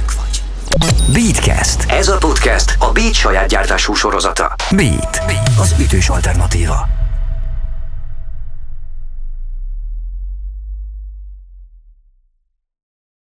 Beatcast. 1.13 1.85
Ez 1.87 2.07
a 2.07 2.17
podcast 2.17 2.75
a 2.79 2.91
Beat 2.91 3.13
saját 3.13 3.47
gyártású 3.47 3.93
sorozata. 3.93 4.55
Beat, 4.71 5.21
Beat. 5.25 5.49
az 5.59 5.75
ütős 5.79 6.09
alternatíva. 6.09 6.98